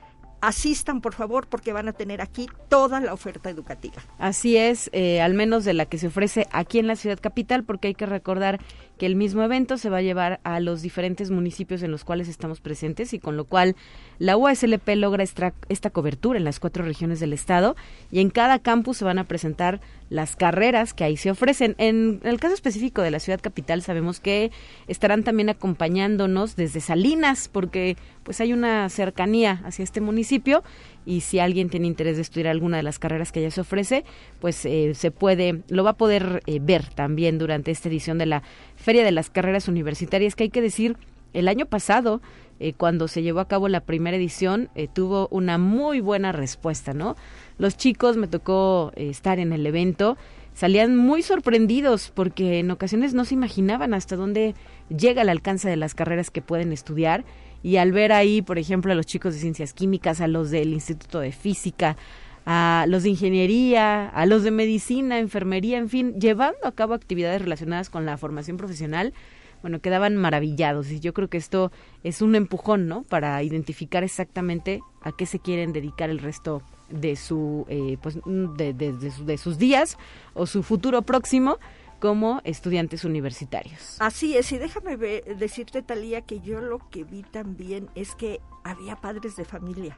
[0.47, 3.95] asistan por favor porque van a tener aquí toda la oferta educativa.
[4.17, 7.63] Así es, eh, al menos de la que se ofrece aquí en la ciudad capital,
[7.63, 8.59] porque hay que recordar
[8.97, 12.27] que el mismo evento se va a llevar a los diferentes municipios en los cuales
[12.27, 13.75] estamos presentes y con lo cual
[14.19, 17.75] la UASLP logra esta, cobertura en las cuatro regiones del estado
[18.11, 21.75] y en cada campus se van a presentar las carreras que ahí se ofrecen.
[21.77, 24.51] En el caso específico de la ciudad capital sabemos que
[24.87, 30.63] estarán también acompañándonos desde Salinas porque pues hay una cercanía hacia este municipio
[31.05, 34.03] y si alguien tiene interés de estudiar alguna de las carreras que ya se ofrece,
[34.39, 38.25] pues eh, se puede, lo va a poder eh, ver también durante esta edición de
[38.25, 38.43] la
[38.85, 40.95] Feria de las Carreras Universitarias, que hay que decir,
[41.33, 42.21] el año pasado,
[42.59, 47.15] eh, cuando se llevó a cabo la primera edición, tuvo una muy buena respuesta, ¿no?
[47.57, 50.17] Los chicos, me tocó estar en el evento,
[50.53, 54.53] salían muy sorprendidos porque en ocasiones no se imaginaban hasta dónde
[54.95, 57.25] llega el alcance de las carreras que pueden estudiar
[57.63, 60.73] y al ver ahí, por ejemplo, a los chicos de ciencias químicas, a los del
[60.73, 61.97] Instituto de Física,
[62.45, 67.41] a los de ingeniería, a los de medicina, enfermería, en fin, llevando a cabo actividades
[67.41, 69.13] relacionadas con la formación profesional,
[69.61, 71.71] bueno, quedaban maravillados y yo creo que esto
[72.03, 73.01] es un empujón, ¿no?
[73.03, 78.73] Para identificar exactamente a qué se quieren dedicar el resto de su, eh, pues, de,
[78.73, 79.97] de sus días
[80.35, 81.57] o su futuro próximo
[82.05, 83.95] como estudiantes universitarios.
[83.99, 88.95] Así es, y déjame decirte, Talía, que yo lo que vi también es que había
[88.95, 89.97] padres de familia.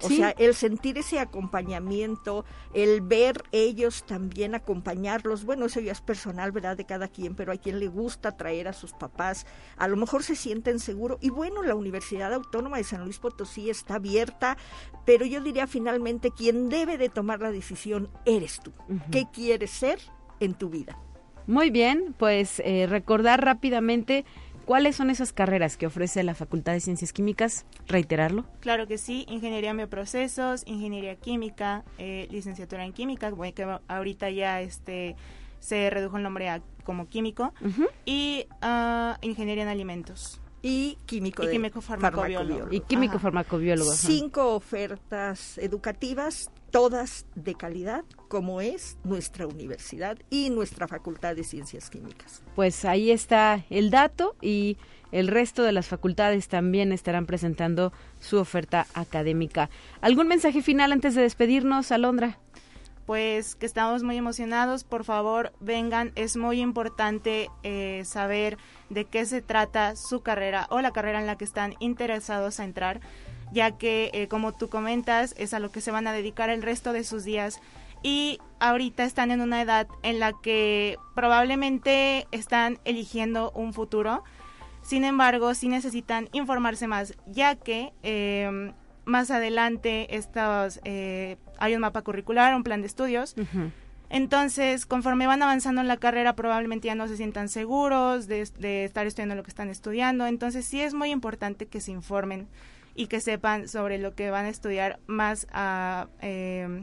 [0.00, 6.00] o sea, el sentir ese acompañamiento, el ver ellos también acompañarlos, bueno, eso ya es
[6.00, 6.76] personal, ¿verdad?
[6.76, 9.46] De cada quien, pero hay quien le gusta traer a sus papás,
[9.76, 11.18] a lo mejor se sienten seguros.
[11.20, 14.56] Y bueno, la Universidad Autónoma de San Luis Potosí está abierta,
[15.06, 18.72] pero yo diría finalmente, quien debe de tomar la decisión eres tú.
[19.12, 20.00] ¿Qué quieres ser
[20.40, 20.98] en tu vida?
[21.46, 24.24] Muy bien, pues eh, recordar rápidamente
[24.64, 28.46] cuáles son esas carreras que ofrece la Facultad de Ciencias Químicas, reiterarlo.
[28.60, 35.16] Claro que sí, Ingeniería Bioprocesos, Ingeniería Química, eh, Licenciatura en Química, que ahorita ya este
[35.60, 37.54] se redujo el nombre a como químico,
[38.04, 42.68] y uh, Ingeniería en Alimentos y químico, y químico farmacobiólogo.
[42.70, 43.92] Y químico farmacobiólogo.
[43.92, 51.88] Cinco ofertas educativas, todas de calidad, como es nuestra universidad y nuestra Facultad de Ciencias
[51.88, 52.42] Químicas.
[52.56, 54.76] Pues ahí está el dato y
[55.12, 59.70] el resto de las facultades también estarán presentando su oferta académica.
[60.00, 62.40] ¿Algún mensaje final antes de despedirnos, Alondra?
[63.06, 64.84] pues que estamos muy emocionados.
[64.84, 66.12] Por favor, vengan.
[66.14, 68.58] Es muy importante eh, saber
[68.88, 72.64] de qué se trata su carrera o la carrera en la que están interesados a
[72.64, 73.00] entrar,
[73.54, 76.62] ya que, eh, como tú comentas, es a lo que se van a dedicar el
[76.62, 77.60] resto de sus días.
[78.02, 84.22] Y ahorita están en una edad en la que probablemente están eligiendo un futuro.
[84.82, 88.72] Sin embargo, sí necesitan informarse más, ya que eh,
[89.06, 93.34] más adelante estos, eh, hay un mapa curricular, un plan de estudios.
[94.10, 98.42] Entonces, conforme van avanzando en la carrera, probablemente ya no se sientan seguros de,
[98.84, 100.26] estar estudiando lo que están estudiando.
[100.26, 102.46] Entonces, sí es muy importante que se informen
[102.94, 105.46] y que sepan sobre lo que van a estudiar más,
[106.20, 106.82] eh,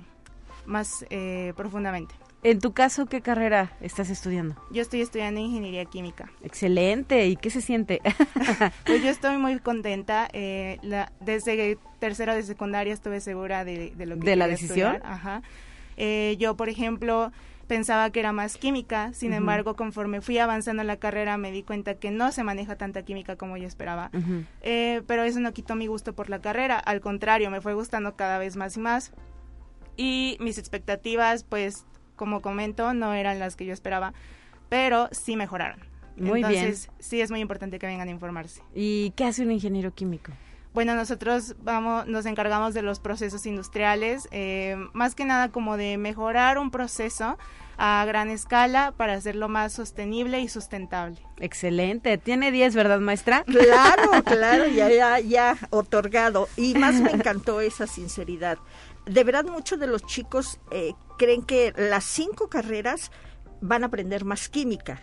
[0.65, 2.15] más eh, profundamente.
[2.43, 4.55] En tu caso, ¿qué carrera estás estudiando?
[4.71, 6.31] Yo estoy estudiando ingeniería química.
[6.43, 7.27] Excelente.
[7.27, 8.01] ¿Y qué se siente?
[8.85, 10.27] pues yo estoy muy contenta.
[10.33, 14.99] Eh, la, desde tercero de secundaria estuve segura de, lo que de la decisión.
[15.03, 15.43] Ajá.
[15.97, 17.31] Eh, yo, por ejemplo,
[17.71, 19.13] pensaba que era más química.
[19.13, 22.75] Sin embargo, conforme fui avanzando en la carrera, me di cuenta que no se maneja
[22.75, 24.11] tanta química como yo esperaba.
[24.61, 26.77] Eh, pero eso no quitó mi gusto por la carrera.
[26.77, 29.13] Al contrario, me fue gustando cada vez más y más.
[29.95, 31.85] Y mis expectativas, pues
[32.17, 34.13] como comento, no eran las que yo esperaba,
[34.67, 35.79] pero sí mejoraron.
[36.17, 38.61] Muy Entonces, sí es muy importante que vengan a informarse.
[38.75, 40.33] ¿Y qué hace un ingeniero químico?
[40.73, 45.97] Bueno, nosotros vamos, nos encargamos de los procesos industriales, eh, más que nada como de
[45.97, 47.37] mejorar un proceso
[47.77, 51.17] a gran escala para hacerlo más sostenible y sustentable.
[51.39, 52.17] Excelente.
[52.17, 53.43] Tiene 10, ¿verdad, maestra?
[53.43, 56.47] Claro, claro, ya, ya, ya otorgado.
[56.57, 58.57] Y más me encantó esa sinceridad
[59.05, 63.11] de verdad muchos de los chicos eh, creen que las cinco carreras
[63.61, 65.01] van a aprender más química.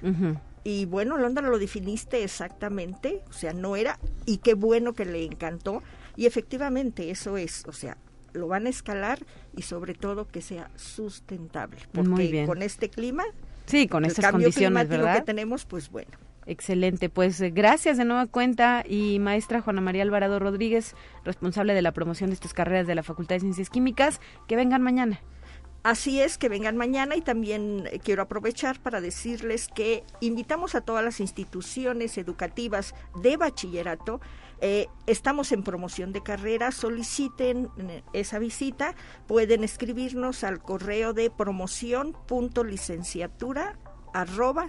[0.68, 5.24] Y bueno, Londra lo definiste exactamente, o sea, no era, y qué bueno que le
[5.24, 5.82] encantó.
[6.14, 7.96] Y efectivamente eso es, o sea,
[8.34, 9.18] lo van a escalar
[9.56, 11.78] y sobre todo que sea sustentable.
[11.92, 13.24] Porque con este clima,
[13.64, 15.20] sí, con estas condiciones, ¿verdad?
[15.20, 16.10] que tenemos, pues bueno.
[16.44, 20.94] Excelente, pues eh, gracias de nueva cuenta y maestra Juana María Alvarado Rodríguez,
[21.24, 24.82] responsable de la promoción de estas carreras de la Facultad de Ciencias Químicas, que vengan
[24.82, 25.18] mañana.
[25.84, 30.80] Así es, que vengan mañana y también eh, quiero aprovechar para decirles que invitamos a
[30.80, 34.20] todas las instituciones educativas de bachillerato.
[34.60, 37.70] Eh, estamos en promoción de carreras, soliciten
[38.12, 38.96] esa visita,
[39.28, 43.78] pueden escribirnos al correo de promoción.licenciatura
[44.12, 44.66] arroba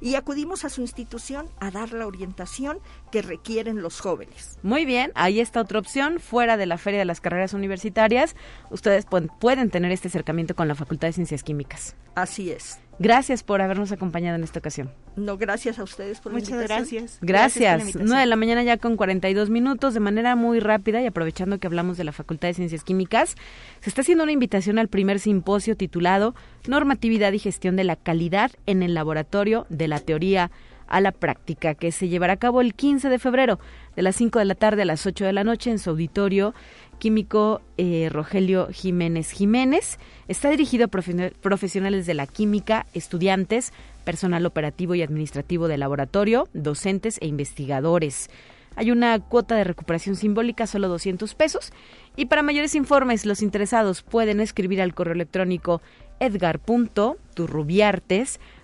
[0.00, 2.80] y acudimos a su institución a dar la orientación
[3.10, 4.58] que requieren los jóvenes.
[4.62, 8.36] Muy bien, ahí está otra opción, fuera de la Feria de las Carreras Universitarias,
[8.70, 9.06] ustedes
[9.40, 11.96] pueden tener este acercamiento con la Facultad de Ciencias Químicas.
[12.14, 12.78] Así es.
[13.00, 14.90] Gracias por habernos acompañado en esta ocasión.
[15.14, 17.18] No, gracias a ustedes por Muchas gracias.
[17.20, 17.84] Gracias.
[17.84, 21.58] gracias 9 de la mañana ya con 42 minutos, de manera muy rápida y aprovechando
[21.58, 23.36] que hablamos de la Facultad de Ciencias Químicas,
[23.80, 26.34] se está haciendo una invitación al primer simposio titulado
[26.66, 30.50] Normatividad y Gestión de la Calidad en el Laboratorio de la Teoría
[30.88, 33.58] a la práctica, que se llevará a cabo el 15 de febrero,
[33.96, 36.54] de las 5 de la tarde a las 8 de la noche en su auditorio
[36.98, 39.98] químico eh, Rogelio Jiménez Jiménez.
[40.26, 43.72] Está dirigido a profesionales de la química, estudiantes,
[44.04, 48.28] personal operativo y administrativo del laboratorio, docentes e investigadores.
[48.76, 51.72] Hay una cuota de recuperación simbólica, solo 200 pesos.
[52.14, 55.82] Y para mayores informes, los interesados pueden escribir al correo electrónico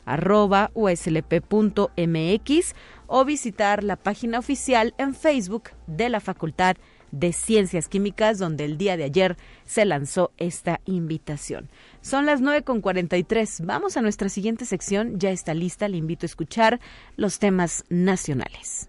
[0.06, 2.74] edgar.turrubiartes.uslp.mx
[3.06, 6.76] o visitar la página oficial en Facebook de la Facultad
[7.10, 11.70] de Ciencias Químicas, donde el día de ayer se lanzó esta invitación.
[12.00, 13.64] Son las 9.43.
[13.64, 15.18] Vamos a nuestra siguiente sección.
[15.18, 15.88] Ya está lista.
[15.88, 16.80] Le invito a escuchar
[17.16, 18.88] los temas nacionales.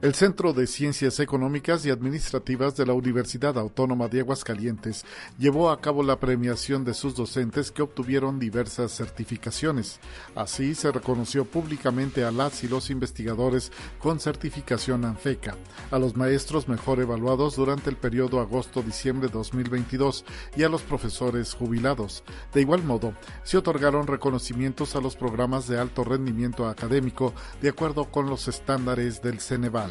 [0.00, 5.04] El Centro de Ciencias Económicas y Administrativas de la Universidad Autónoma de Aguascalientes
[5.40, 9.98] llevó a cabo la premiación de sus docentes que obtuvieron diversas certificaciones.
[10.36, 15.56] Así se reconoció públicamente a las y los investigadores con certificación ANFECA,
[15.90, 20.24] a los maestros mejor evaluados durante el periodo agosto-diciembre 2022
[20.56, 22.22] y a los profesores jubilados.
[22.54, 28.04] De igual modo, se otorgaron reconocimientos a los programas de alto rendimiento académico de acuerdo
[28.12, 29.87] con los estándares del Ceneval.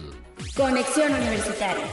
[0.56, 1.86] Conexión Universitaria.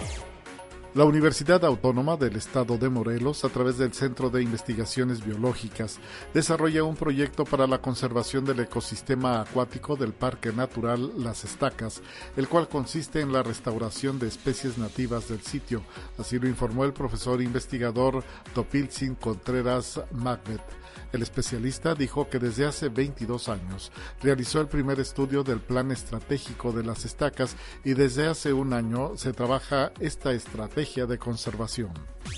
[0.94, 5.98] La Universidad Autónoma del Estado de Morelos, a través del Centro de Investigaciones Biológicas,
[6.32, 12.00] desarrolla un proyecto para la conservación del ecosistema acuático del Parque Natural Las Estacas,
[12.36, 15.82] el cual consiste en la restauración de especies nativas del sitio.
[16.16, 18.22] Así lo informó el profesor investigador
[18.54, 20.83] Topilzin Contreras Macbeth.
[21.12, 23.92] El especialista dijo que desde hace 22 años
[24.22, 29.16] realizó el primer estudio del plan estratégico de las estacas y desde hace un año
[29.16, 31.92] se trabaja esta estrategia de conservación.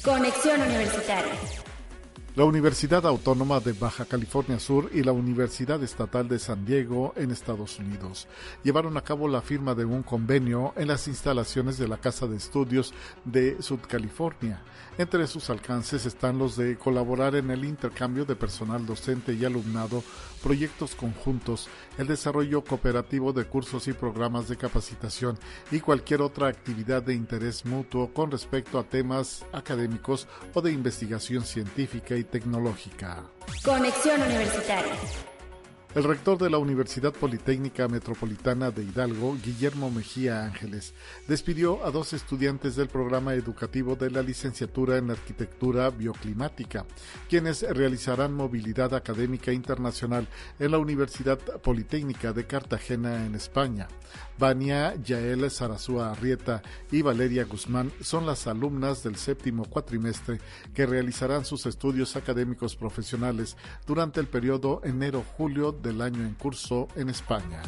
[0.04, 1.32] Conexión Universitaria.
[2.37, 7.30] La Universidad Autónoma de Baja California Sur y la Universidad Estatal de San Diego en
[7.30, 8.28] Estados Unidos
[8.62, 12.37] llevaron a cabo la firma de un convenio en las instalaciones de la Casa de
[12.37, 12.93] Estudios
[13.24, 13.57] de
[13.89, 14.62] California.
[14.99, 20.05] Entre sus alcances están los de colaborar en el intercambio de personal docente y alumnado,
[20.47, 21.68] proyectos conjuntos,
[21.99, 25.36] el desarrollo cooperativo de cursos y programas de capacitación
[25.72, 31.44] y cualquier otra actividad de interés mutuo con respecto a temas académicos o de investigación
[31.44, 33.24] científica y tecnológica.
[33.64, 34.94] Conexión Universitaria.
[35.97, 40.92] El rector de la Universidad Politécnica Metropolitana de Hidalgo, Guillermo Mejía Ángeles,
[41.26, 46.84] despidió a dos estudiantes del programa educativo de la licenciatura en Arquitectura Bioclimática,
[47.30, 50.28] quienes realizarán movilidad académica internacional
[50.59, 53.88] en la Universidad Politécnica de Cartagena, en España.
[54.39, 60.41] Vania Yael Sarazúa Arrieta y Valeria Guzmán son las alumnas del séptimo cuatrimestre
[60.74, 63.57] que realizarán sus estudios académicos profesionales
[63.87, 67.62] durante el periodo enero-julio del año en curso en España.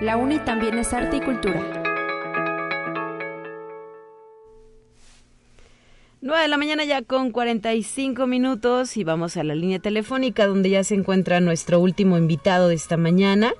[0.00, 1.79] La UNI también es arte y cultura.
[6.30, 10.70] 9 de la mañana ya con 45 minutos y vamos a la línea telefónica donde
[10.70, 13.52] ya se encuentra nuestro último invitado de esta mañana.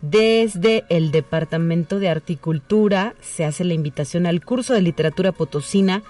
[0.00, 6.02] Desde el Departamento de Articultura se hace la invitación al curso de literatura potosina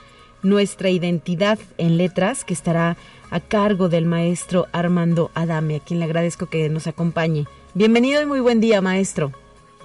[0.45, 2.97] Nuestra Identidad en Letras, que estará
[3.33, 7.47] a cargo del maestro Armando Adame, a quien le agradezco que nos acompañe.
[7.75, 9.33] Bienvenido y muy buen día, maestro.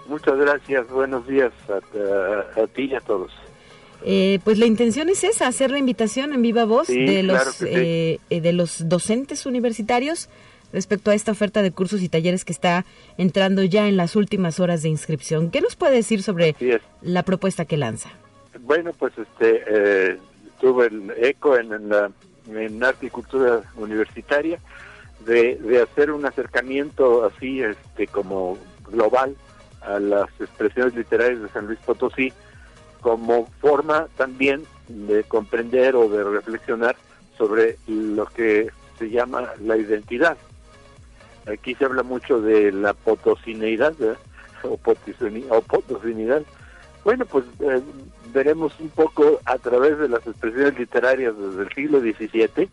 [0.06, 3.32] Muchas gracias, buenos días a, ti y a todos.
[4.04, 8.20] Eh, pues la intención es esa, hacer la invitación en viva voz de, los, eh,
[8.30, 10.30] eh, de los docentes universitarios
[10.72, 12.86] respecto a esta oferta de cursos y talleres que está
[13.18, 15.52] entrando ya en las últimas horas de inscripción.
[15.52, 16.56] ¿Qué nos puede decir sobre
[17.02, 18.10] la propuesta que lanza?
[18.62, 20.18] Bueno, pues este eh,
[20.60, 22.12] tuve el eco en, la
[22.48, 24.60] en arte y cultura universitaria
[25.26, 28.58] de, de hacer un acercamiento así este como
[28.90, 29.36] global
[29.82, 32.34] a las expresiones literarias de San Luis Potosí
[33.02, 36.96] como forma también de comprender o de reflexionar
[37.38, 40.38] sobre lo que se llama la identidad.
[41.48, 43.94] Aquí se habla mucho de la potosineidad
[44.64, 46.44] o, potosinidad.
[47.04, 47.82] Bueno, pues eh,
[48.34, 52.70] veremos un poco a través de las expresiones literarias desde el siglo XVII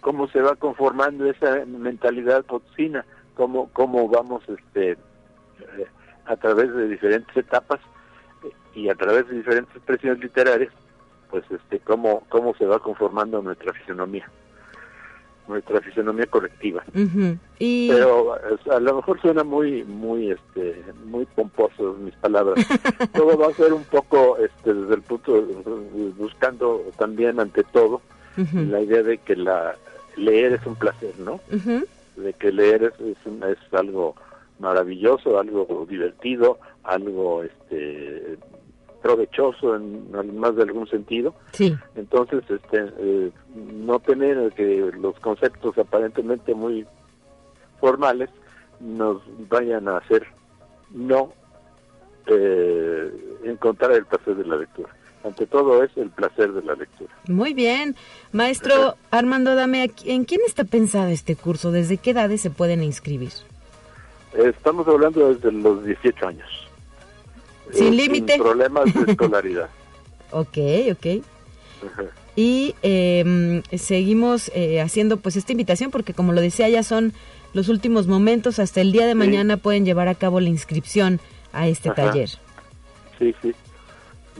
[0.00, 3.04] cómo se va conformando esa mentalidad potosina,
[3.34, 5.86] cómo, cómo vamos este, eh,
[6.26, 7.80] a través de diferentes etapas
[8.74, 10.72] y a través de diferentes expresiones literarias,
[11.30, 14.28] pues este, cómo, cómo se va conformando nuestra fisonomía
[15.48, 16.84] nuestra fisonomía colectiva.
[17.58, 17.88] y...
[17.88, 18.34] Pero
[18.70, 22.64] a lo mejor suena muy muy este muy pomposo mis palabras.
[23.14, 25.42] todo va a ser un poco este desde el punto
[26.16, 28.00] buscando también ante todo
[28.36, 29.74] la idea de que la
[30.16, 31.40] leer es un placer, ¿no?
[32.16, 34.14] De que leer es es, es algo
[34.58, 38.38] maravilloso, algo divertido, algo este
[39.02, 41.34] provechoso en, más de algún sentido.
[41.52, 41.74] Sí.
[41.94, 46.86] Entonces, este, eh, no tener que los conceptos aparentemente muy
[47.80, 48.28] formales
[48.80, 50.26] nos vayan a hacer
[50.90, 51.32] no
[52.26, 53.10] eh,
[53.44, 54.94] encontrar el placer de la lectura.
[55.24, 57.12] Ante todo es el placer de la lectura.
[57.26, 57.96] Muy bien.
[58.32, 61.72] Maestro Armando Dame, ¿en quién está pensado este curso?
[61.72, 63.32] ¿Desde qué edades se pueden inscribir?
[64.34, 66.48] Estamos hablando desde los 18 años.
[67.72, 68.34] Sin límite.
[68.34, 69.68] Sin problemas de escolaridad.
[70.30, 70.58] ok,
[70.92, 71.24] ok.
[72.36, 77.12] Y em, seguimos eh, haciendo pues esta invitación porque como lo decía ya son
[77.52, 81.18] los últimos momentos, hasta el día de mañana pueden llevar a cabo la inscripción
[81.52, 82.28] a este taller.
[83.18, 83.54] Sí, sí,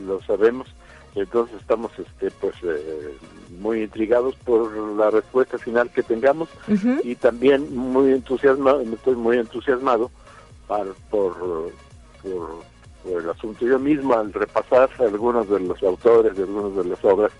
[0.07, 0.68] lo sabemos.
[1.14, 3.16] Entonces estamos este pues eh,
[3.61, 6.48] muy intrigados por la respuesta final que tengamos
[7.02, 10.11] y también muy entusiasmado, estoy muy entusiasmado
[10.66, 11.72] por, por
[13.06, 13.66] el asunto.
[13.66, 17.32] Yo mismo al repasar algunos de los autores de algunas de las obras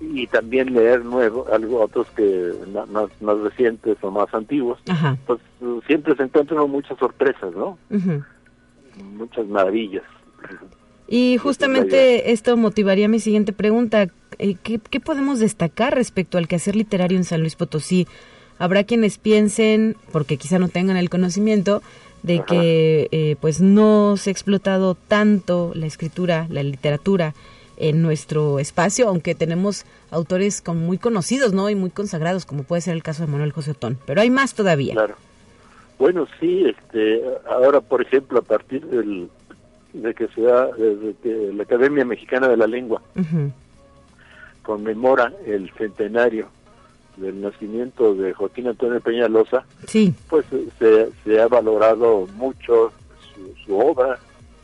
[0.00, 2.52] y también leer nuevo, algo otros que
[2.90, 4.80] más, más recientes o más antiguos,
[5.26, 5.40] pues
[5.86, 7.78] siempre se encuentran muchas sorpresas, ¿no?
[9.16, 10.04] Muchas maravillas.
[11.08, 14.08] Y justamente esto motivaría mi siguiente pregunta.
[14.38, 18.06] Eh, ¿Qué, ¿Qué podemos destacar respecto al quehacer literario en San Luis Potosí?
[18.58, 21.82] Habrá quienes piensen, porque quizá no tengan el conocimiento,
[22.22, 27.34] de que eh, pues no se ha explotado tanto la escritura, la literatura
[27.76, 31.68] en nuestro espacio, aunque tenemos autores con muy conocidos, ¿no?
[31.68, 34.54] Y muy consagrados, como puede ser el caso de Manuel José Otón, pero hay más
[34.54, 34.94] todavía.
[34.94, 35.16] Claro.
[35.98, 39.28] Bueno, sí, este, ahora por ejemplo, a partir del,
[39.92, 43.02] de que se da, desde que la Academia Mexicana de la Lengua
[44.62, 46.48] conmemora el centenario
[47.16, 50.14] del nacimiento de Joaquín Antonio Peñalosa, sí.
[50.28, 50.46] pues
[50.78, 52.92] se, se ha valorado mucho
[53.66, 54.18] su, obra,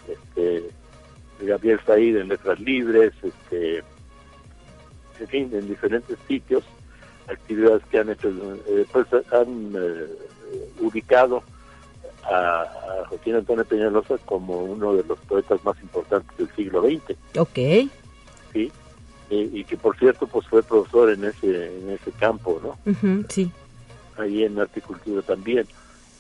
[0.08, 0.64] este,
[1.40, 3.82] Gabriel Said en Letras Libres, este,
[5.20, 6.64] en fin, en diferentes sitios,
[7.28, 8.28] actividades que han hecho,
[8.68, 10.06] eh, pues han eh,
[10.80, 11.42] ubicado
[12.24, 17.16] a, a, Joaquín Antonio Peñalosa como uno de los poetas más importantes del siglo XX.
[17.38, 17.90] Ok.
[18.52, 18.72] Sí,
[19.30, 22.78] y que por cierto pues fue profesor en ese en ese campo no
[23.28, 23.50] sí.
[24.16, 25.66] Ahí en horticultura también.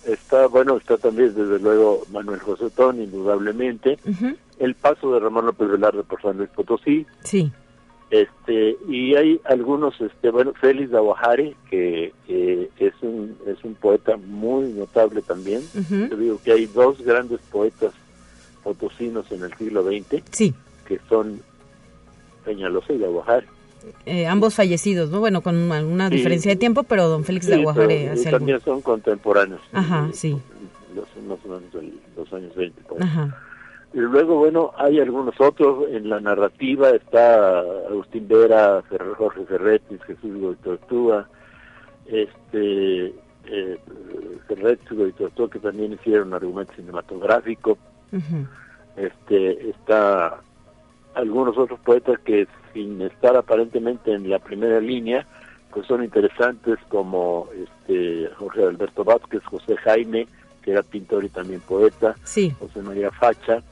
[0.06, 3.98] Está bueno está también desde luego Manuel José Tón indudablemente.
[4.58, 7.06] El paso de Ramón López Velarde por San Luis Potosí.
[7.24, 7.50] Sí
[8.10, 14.72] este y hay algunos este bueno Félix Aguajare que es un es un poeta muy
[14.72, 17.92] notable también yo digo que hay dos grandes poetas
[18.64, 20.54] potosinos en el siglo XX sí
[20.86, 21.42] que son
[22.48, 23.46] Peñalosa y de Aguajare.
[24.06, 25.20] Eh, ambos fallecidos, ¿no?
[25.20, 29.60] Bueno, con una, diferencia de tiempo, pero don Félix de Aguajare hace también son contemporáneos.
[29.72, 30.36] Ajá, sí.
[30.94, 32.82] Los, más o menos los años 20.
[33.00, 33.36] Ajá.
[33.92, 35.86] Y luego, bueno, hay algunos otros.
[35.90, 38.82] En la narrativa está Agustín Vera,
[39.16, 41.26] Jorge Ferretti, Jesús Goitortúa,
[42.06, 43.14] este,
[43.46, 43.78] eh,
[44.90, 47.78] Goitortúa, que también hicieron argumento cinematográfico.
[48.96, 50.40] Este, está
[51.14, 55.26] algunos otros poetas que sin estar aparentemente en la primera línea,
[55.72, 60.26] pues son interesantes como este Jorge Alberto Vázquez, José Jaime,
[60.62, 62.14] que era pintor y también poeta,
[62.58, 63.62] José María Facha.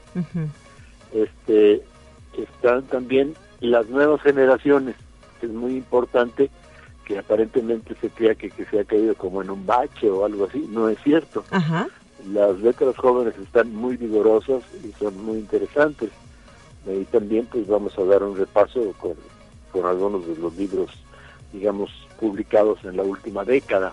[1.13, 1.83] Este
[2.37, 4.97] están también las nuevas generaciones,
[5.43, 6.51] es muy importante
[7.05, 10.47] que aparentemente se crea que, que se ha caído como en un bache o algo
[10.47, 11.45] así, no es cierto.
[12.33, 16.11] Las letras jóvenes están muy vigorosas y son muy interesantes.
[16.87, 19.15] Y también pues vamos a dar un repaso con,
[19.85, 20.91] algunos de los libros,
[21.53, 23.93] digamos, publicados en la última década.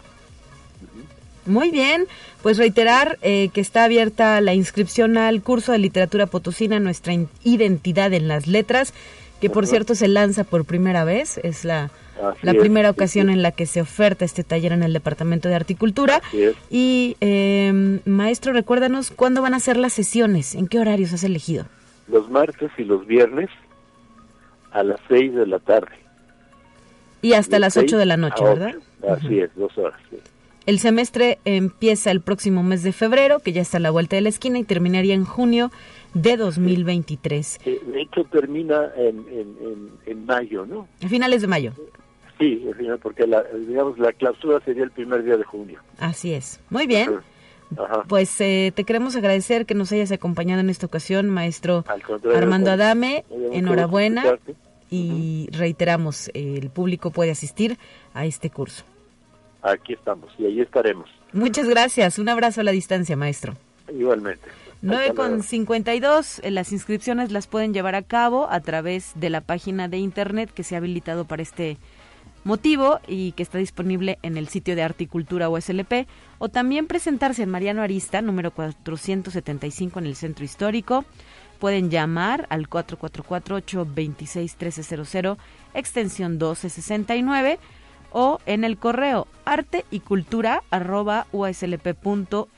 [1.45, 2.05] Muy bien,
[2.41, 7.13] pues reiterar eh, que está abierta la inscripción al curso de literatura potosina, nuestra
[7.43, 8.93] identidad en las letras,
[9.41, 11.91] que por cierto se lanza por primera vez, es la,
[12.41, 16.21] la primera ocasión en la que se oferta este taller en el Departamento de Articultura.
[16.69, 21.65] Y eh, maestro, recuérdanos cuándo van a ser las sesiones, en qué horarios has elegido.
[22.07, 23.49] Los martes y los viernes
[24.71, 25.91] a las 6 de la tarde.
[27.21, 28.75] Y hasta las 8 de la noche, ¿verdad?
[29.09, 29.99] Así es, dos horas.
[30.65, 34.21] El semestre empieza el próximo mes de febrero, que ya está a la vuelta de
[34.21, 35.71] la esquina, y terminaría en junio
[36.13, 37.59] de 2023.
[37.65, 40.87] De hecho, termina en, en, en, mayo, ¿no?
[41.03, 41.73] A finales de mayo.
[42.39, 42.65] Sí,
[43.01, 45.79] porque la, digamos, la clausura sería el primer día de junio.
[45.99, 46.61] Así es.
[46.69, 47.19] Muy bien.
[48.07, 51.83] Pues eh, te queremos agradecer que nos hayas acompañado en esta ocasión, maestro
[52.33, 53.25] Armando Adame.
[53.51, 54.23] Enhorabuena.
[54.89, 57.79] Y reiteramos, el público puede asistir
[58.13, 58.85] a este curso.
[59.63, 61.09] Aquí estamos y ahí estaremos.
[61.31, 62.19] Muchas gracias.
[62.19, 63.55] Un abrazo a la distancia, maestro.
[63.91, 64.47] Igualmente.
[64.81, 69.39] 9 con 52, eh, las inscripciones las pueden llevar a cabo a través de la
[69.39, 71.77] página de internet que se ha habilitado para este
[72.43, 76.05] motivo y que está disponible en el sitio de Articultura USLP
[76.37, 81.05] o también presentarse en Mariano Arista, número 475 en el Centro Histórico.
[81.59, 85.37] Pueden llamar al 444-826-1300,
[85.73, 87.59] extensión 1269
[88.13, 92.53] o en el correo arte y cultura arroba uslp.mx.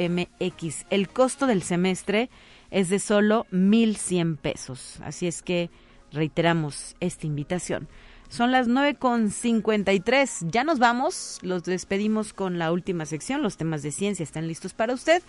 [0.89, 2.29] El costo del semestre
[2.69, 4.99] es de solo 1.100 pesos.
[5.03, 5.71] Así es que
[6.11, 7.87] reiteramos esta invitación.
[8.29, 10.49] Son las 9.53.
[10.51, 11.39] Ya nos vamos.
[11.41, 13.41] Los despedimos con la última sección.
[13.41, 15.23] Los temas de ciencia están listos para usted.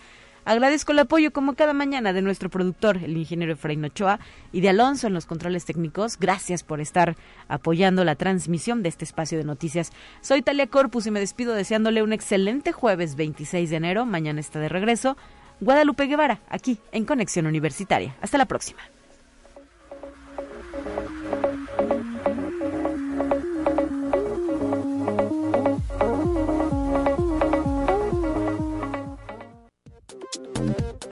[0.47, 4.21] Agradezco el apoyo como cada mañana de nuestro productor, el ingeniero Efraín Ochoa,
[4.53, 6.17] y de Alonso en los controles técnicos.
[6.17, 7.17] Gracias por estar
[7.49, 9.91] apoyando la transmisión de este espacio de noticias.
[10.21, 14.05] Soy Talia Corpus y me despido deseándole un excelente jueves 26 de enero.
[14.05, 15.17] Mañana está de regreso.
[15.59, 18.15] Guadalupe Guevara, aquí en Conexión Universitaria.
[18.21, 18.79] Hasta la próxima.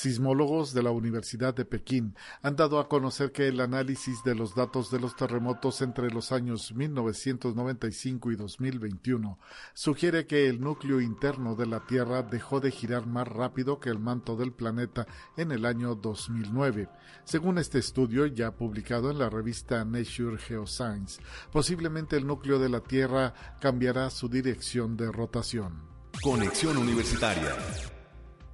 [0.00, 4.54] Sismólogos de la Universidad de Pekín han dado a conocer que el análisis de los
[4.54, 9.38] datos de los terremotos entre los años 1995 y 2021
[9.74, 13.98] sugiere que el núcleo interno de la Tierra dejó de girar más rápido que el
[13.98, 16.88] manto del planeta en el año 2009.
[17.24, 21.20] Según este estudio, ya publicado en la revista Nature Geoscience,
[21.52, 25.82] posiblemente el núcleo de la Tierra cambiará su dirección de rotación.
[26.22, 27.54] Conexión Universitaria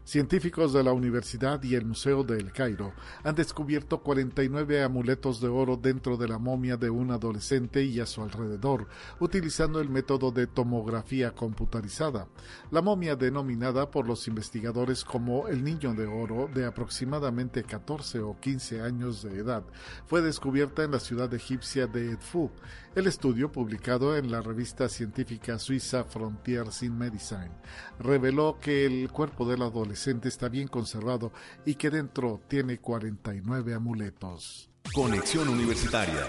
[0.07, 2.93] Científicos de la Universidad y el Museo de El Cairo
[3.25, 8.07] han descubierto 49 amuletos de oro dentro de la momia de un adolescente y a
[8.07, 8.87] su alrededor,
[9.19, 12.29] utilizando el método de tomografía computarizada.
[12.71, 18.39] La momia, denominada por los investigadores como el Niño de Oro, de aproximadamente 14 o
[18.39, 19.65] 15 años de edad,
[20.07, 22.53] fue descubierta en la ciudad egipcia de Edfu.
[22.97, 27.51] El estudio, publicado en la revista científica suiza Frontiers in Medicine,
[27.99, 31.31] reveló que el cuerpo del adolescente está bien conservado
[31.67, 34.71] y que dentro tiene 49 amuletos.
[34.95, 36.27] Conexión Universitaria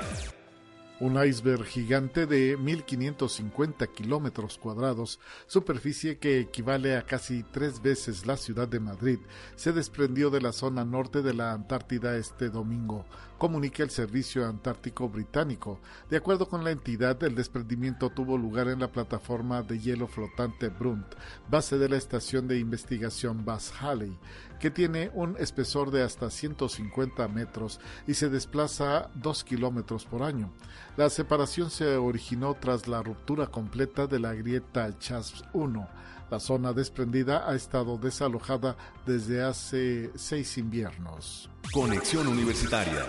[0.99, 8.37] un iceberg gigante de 1.550 kilómetros cuadrados, superficie que equivale a casi tres veces la
[8.37, 9.19] ciudad de Madrid,
[9.55, 13.05] se desprendió de la zona norte de la Antártida este domingo,
[13.37, 15.79] comunica el Servicio Antártico Británico.
[16.09, 20.69] De acuerdo con la entidad, el desprendimiento tuvo lugar en la plataforma de hielo flotante
[20.69, 21.15] Brunt,
[21.49, 24.17] base de la estación de investigación Bass Halley,
[24.59, 30.51] que tiene un espesor de hasta 150 metros y se desplaza 2 kilómetros por año.
[30.95, 35.87] La separación se originó tras la ruptura completa de la grieta CHASP 1.
[36.29, 38.75] La zona desprendida ha estado desalojada
[39.05, 41.49] desde hace seis inviernos.
[41.73, 43.05] Conexión Universitaria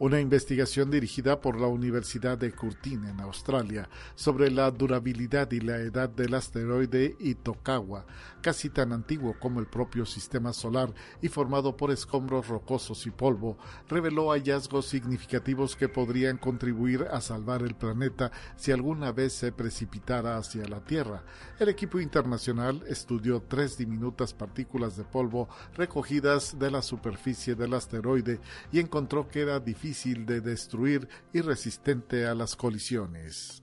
[0.00, 5.76] una investigación dirigida por la Universidad de Curtin en Australia sobre la durabilidad y la
[5.76, 8.06] edad del asteroide Itokawa,
[8.40, 13.58] casi tan antiguo como el propio sistema solar y formado por escombros rocosos y polvo,
[13.88, 20.36] reveló hallazgos significativos que podrían contribuir a salvar el planeta si alguna vez se precipitara
[20.36, 21.22] hacia la Tierra.
[21.58, 28.40] El equipo internacional estudió tres diminutas partículas de polvo recogidas de la superficie del asteroide
[28.72, 33.62] y encontró que era difícil de destruir y resistente a las colisiones.